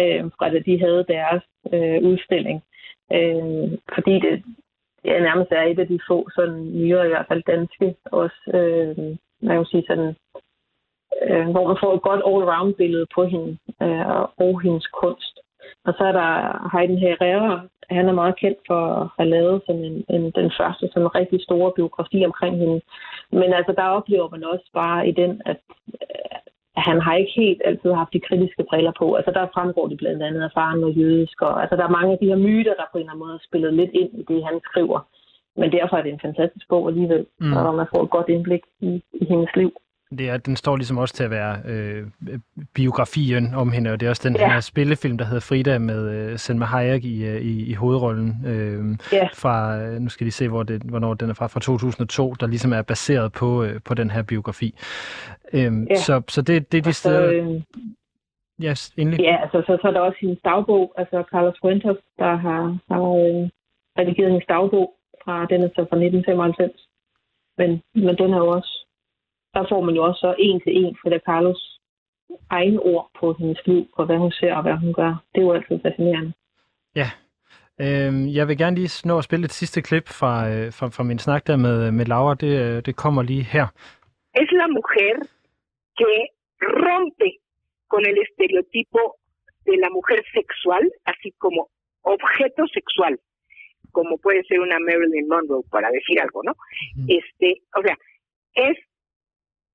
[0.00, 1.42] øh, fra da de havde deres
[1.72, 2.62] øh, udstilling.
[3.12, 4.42] Øh, fordi det
[5.04, 8.96] ja, nærmest er et af de få sådan nyere, i hvert fald danske, også, øh,
[9.42, 10.14] man kan sige sådan,
[11.22, 15.34] øh, hvor man får et godt all-round billede på hende øh, og hendes kunst.
[15.86, 16.30] Og så er der
[16.72, 17.60] Heiden Herrera,
[17.90, 21.38] han er meget kendt for at have lavet sådan en, en, den første sådan rigtig
[21.42, 22.80] store biografi omkring hende.
[23.32, 25.60] Men altså, der oplever man også bare i den, at
[26.76, 29.14] han har ikke helt altid haft de kritiske briller på.
[29.14, 32.12] Altså der fremgår det blandt andet, at faren var jødisk, og altså der er mange
[32.12, 34.24] af de her myter, der på en eller anden måde er spillet lidt ind i
[34.28, 35.00] det, han skriver.
[35.60, 37.52] Men derfor er det en fantastisk bog alligevel, mm.
[37.56, 39.72] og man får et godt indblik i, i hendes liv.
[40.10, 42.06] Det er, den står ligesom også til at være øh,
[42.74, 44.52] biografien om hende, og det er også den ja.
[44.52, 48.46] her spillefilm, der hedder Frida med øh, Selma Hayek i, øh, i, i hovedrollen.
[48.46, 49.28] Øh, ja.
[49.34, 52.46] fra, øh, nu skal vi se, hvor det, hvornår den er fra, fra 2002, der
[52.46, 54.74] ligesom er baseret på, øh, på den her biografi.
[55.52, 55.94] Øh, ja.
[55.94, 57.32] Så, så det, det er de steder...
[57.32, 57.62] Øh,
[58.62, 59.20] yes, endelig.
[59.20, 63.00] Ja, altså, så, så er der også hendes dagbog, altså Carlos Fuentes, der har, har
[63.00, 63.48] øh,
[63.98, 64.94] redigeret hendes dagbog
[65.24, 66.88] fra, den er så fra 1995.
[67.58, 68.77] Men, men den er jo også
[69.58, 71.60] der får man jo også så en til en Frida Carlos
[72.50, 75.12] egen ord på hendes liv, og hvad hun ser og hvad hun gør.
[75.32, 76.32] Det er jo altid fascinerende.
[77.00, 77.08] Ja.
[77.84, 81.04] Øhm, jeg vil gerne lige nå at spille et sidste klip fra, øh, fra, fra
[81.10, 82.34] min snak der med, med Laura.
[82.34, 83.66] Det, øh, det kommer lige her.
[84.40, 85.16] Es la mujer
[85.98, 86.12] que
[86.86, 87.28] rompe
[87.92, 89.02] con el estereotipo
[89.68, 91.60] de la mujer sexual, así como
[92.14, 93.14] objeto sexual,
[93.96, 96.54] como puede ser una Marilyn Monroe, para decir algo, ¿no?
[96.96, 97.06] Mm.
[97.18, 97.48] Este,
[97.78, 97.96] o sea,
[98.68, 98.76] es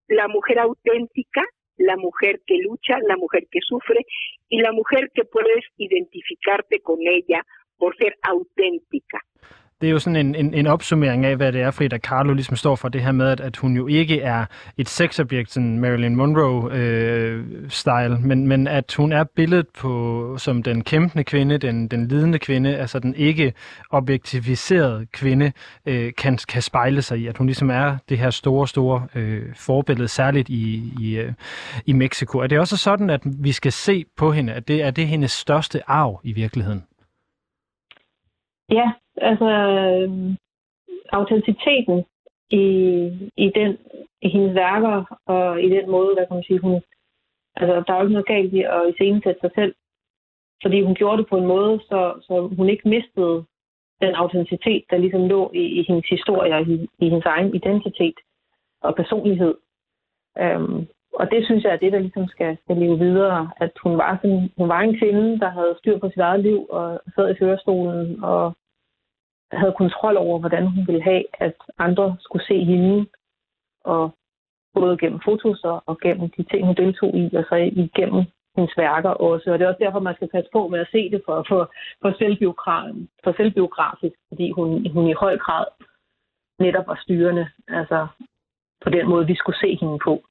[0.07, 1.43] la mujer auténtica,
[1.77, 4.05] la mujer que lucha, la mujer que sufre
[4.49, 7.43] y la mujer que puedes identificarte con ella
[7.77, 9.21] por ser auténtica.
[9.83, 12.55] Det er jo sådan en, en, en opsummering af, hvad det er, Frida Kahlo ligesom
[12.55, 14.45] står for, det her med, at, at hun jo ikke er
[14.77, 20.83] et sexobjekt, sådan Marilyn Monroe-style, øh, men, men at hun er billedet på som den
[20.83, 23.53] kæmpende kvinde, den, den lidende kvinde, altså den ikke
[23.89, 25.51] objektiviserede kvinde,
[25.85, 29.55] øh, kan, kan spejle sig i, at hun ligesom er det her store, store øh,
[29.55, 31.33] forbillede, særligt i, i, øh,
[31.85, 32.39] i Mexico.
[32.39, 35.31] Er det også sådan, at vi skal se på hende, at det er det hendes
[35.31, 36.83] største arv i virkeligheden?
[38.69, 40.35] Ja, altså øh,
[41.11, 42.05] autenticiteten
[42.49, 42.65] i,
[43.37, 43.77] i, den,
[44.21, 46.81] i hendes værker og i den måde, hvad kan man sige, hun,
[47.55, 49.73] altså der er jo ikke noget galt i at iscenesætte sig selv,
[50.61, 53.45] fordi hun gjorde det på en måde, så, så hun ikke mistede
[54.01, 58.17] den autenticitet, der ligesom lå i, i hendes historie og i, i hendes egen identitet
[58.81, 59.55] og personlighed.
[60.39, 60.87] Øhm,
[61.19, 63.51] og det synes jeg er det, der ligesom skal, skal leve videre.
[63.57, 66.65] At hun var, sådan, hun var en kvinde, der havde styr på sit eget liv
[66.69, 68.55] og sad i kørestolen og
[69.59, 73.05] havde kontrol over, hvordan hun ville have, at andre skulle se hende.
[73.83, 74.15] Og
[74.73, 78.23] både gennem fotos og gennem de ting, hun deltog i, og så igennem
[78.55, 79.51] hendes værker også.
[79.51, 81.71] Og det er også derfor, man skal passe på med at se det for, for,
[82.01, 82.11] for,
[83.23, 85.65] for selvbiografisk, fordi hun, hun i høj grad
[86.59, 88.07] netop var styrende, altså
[88.83, 90.23] på den måde, vi skulle se hende på.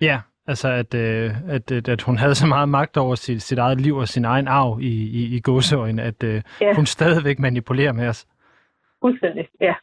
[0.00, 3.58] Ja, altså at, øh, at, at, at hun havde så meget magt over sit, sit
[3.58, 6.74] eget liv og sin egen arv i, i, i godseøjne, at øh, ja.
[6.74, 8.26] hun stadigvæk manipulerer med os.
[9.02, 9.74] Fuldstændig, ja.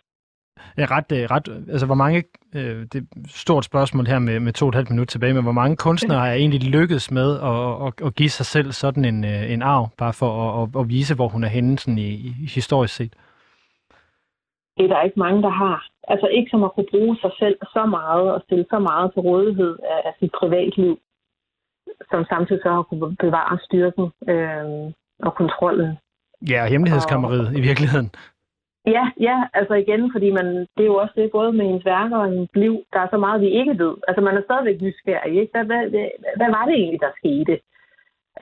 [0.78, 2.24] Ja, ret, øh, ret, altså hvor mange,
[2.55, 5.34] øh, det er et stort spørgsmål her med, med to og et halvt minut tilbage,
[5.34, 9.05] men hvor mange kunstnere er egentlig lykkedes med at, at, at give sig selv sådan
[9.05, 11.97] en, øh, en arv, bare for at, at, at vise, hvor hun er henne sådan
[11.97, 13.13] i, i historisk set?
[14.78, 15.88] Det er der ikke mange, der har.
[16.08, 19.22] Altså ikke som at kunne bruge sig selv så meget og stille så meget til
[19.22, 21.00] rådighed af, af sit privatliv,
[22.12, 24.66] som samtidig så har kunne bevare styrken øh,
[25.28, 25.98] og kontrollen.
[26.50, 28.10] Ja, hemmelighedskammeriet og, i virkeligheden.
[28.88, 32.18] Ja, ja, altså igen, fordi man, det er jo også det, både med hendes værker
[32.18, 33.96] og hendes liv, der er så meget, vi ikke ved.
[34.08, 35.52] Altså man er stadigvæk nysgerrig, ikke?
[35.54, 37.60] Hvad, hvad, hvad, hvad var det egentlig, der skete?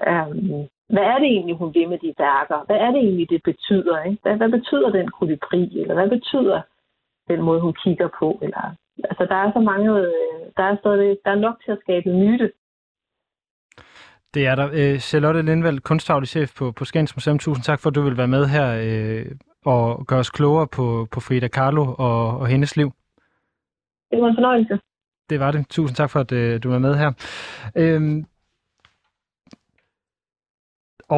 [0.09, 2.65] Um, hvad er det egentlig, hun vil med de værker?
[2.65, 4.03] Hvad er det egentlig, det betyder?
[4.03, 4.19] Ikke?
[4.21, 5.79] Hvad, hvad betyder den kolibri?
[5.81, 6.61] Eller hvad betyder
[7.27, 8.39] den måde, hun kigger på?
[8.41, 8.75] Eller,
[9.09, 12.09] altså der er så mange, øh, der er, stadig, der er nok til at skabe
[12.09, 12.51] myte.
[14.33, 14.69] Det er der.
[14.73, 17.39] Øh, Charlotte Lindvald, kunstfaglig chef på, på Skans Museum.
[17.39, 19.25] Tusind tak for, at du vil være med her øh,
[19.65, 22.91] og gøre os klogere på, på Frida Kahlo og, og hendes liv.
[24.11, 24.79] Det var en fornøjelse.
[25.29, 25.67] Det var det.
[25.69, 27.11] Tusind tak for, at øh, du var med her.
[27.75, 28.25] Øhm,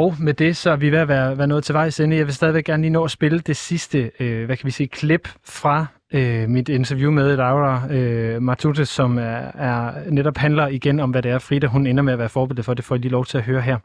[0.01, 2.17] og med det, så er vi ved at være, være nået til vejs ende.
[2.21, 4.95] Jeg vil stadigvæk gerne lige nå at spille det sidste, øh, hvad kan vi sige,
[4.99, 5.25] klip
[5.57, 5.77] fra
[6.17, 9.79] øh, mit interview med Laura øh, Matute, som er, er,
[10.17, 12.73] netop handler igen om, hvad det er, Frida hun ender med at være forbillede for.
[12.73, 13.77] Det får jeg lige lov til at høre her.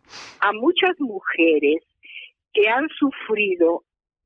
[0.48, 1.82] A muchas mujeres
[2.54, 3.70] que han sufrido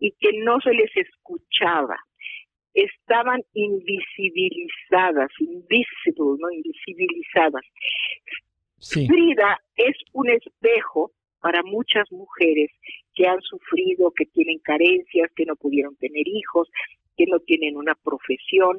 [0.07, 1.99] y que no se les escuchaba.
[2.87, 6.47] Estaban invisibilizadas, invisible, ¿no?
[6.59, 7.67] Invisibilizadas.
[8.91, 9.01] Sí.
[9.11, 9.51] Frida
[9.89, 11.03] es un espejo
[11.45, 12.71] para muchas mujeres
[13.15, 16.65] que han sufrido, que tienen carencias, que no pudieron tener hijos,
[17.17, 18.75] que no tienen una profesión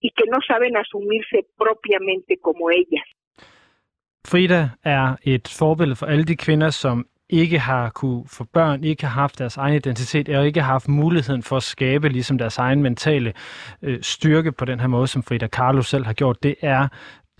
[0.00, 3.06] y que no saben asumirse propiamente como ellas.
[4.30, 9.06] Frida er et forbillede for alle de kvinder, som ikke har kunne få børn, ikke
[9.06, 12.58] har haft deres egen identitet, og ikke har haft muligheden for at skabe ligesom deres
[12.58, 13.32] egen mentale
[13.82, 16.42] øh, styrke på den her måde, som Frida Kahlo selv har gjort.
[16.42, 16.88] Det er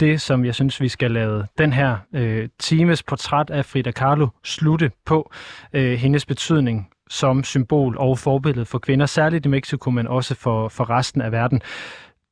[0.01, 4.28] det, som jeg synes, vi skal lade den her øh, times portræt af Frida Kahlo
[4.44, 5.32] slutte på.
[5.72, 10.68] Øh, hendes betydning som symbol og forbillede for kvinder, særligt i Mexico, men også for,
[10.68, 11.61] for resten af verden.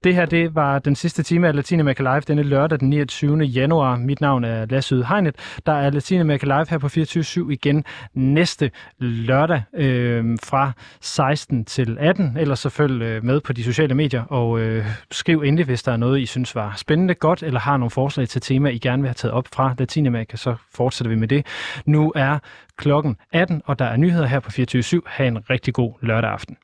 [0.05, 3.39] Det her det var den sidste time af Latinamerika Live denne lørdag den 29.
[3.43, 3.97] januar.
[3.97, 5.37] Mit navn er Lasse Yde Hegnet.
[5.67, 7.85] Der er Latinamerika Live her på 24 igen
[8.15, 12.37] næste lørdag øh, fra 16 til 18.
[12.37, 15.93] Ellers så følg øh, med på de sociale medier og øh, skriv endelig, hvis der
[15.93, 19.03] er noget, I synes var spændende, godt, eller har nogle forslag til tema, I gerne
[19.03, 21.47] vil have taget op fra Latinamerika, så fortsætter vi med det.
[21.87, 22.39] Nu er
[22.77, 26.57] klokken 18, og der er nyheder her på 24 Ha' en rigtig god lørdag aften.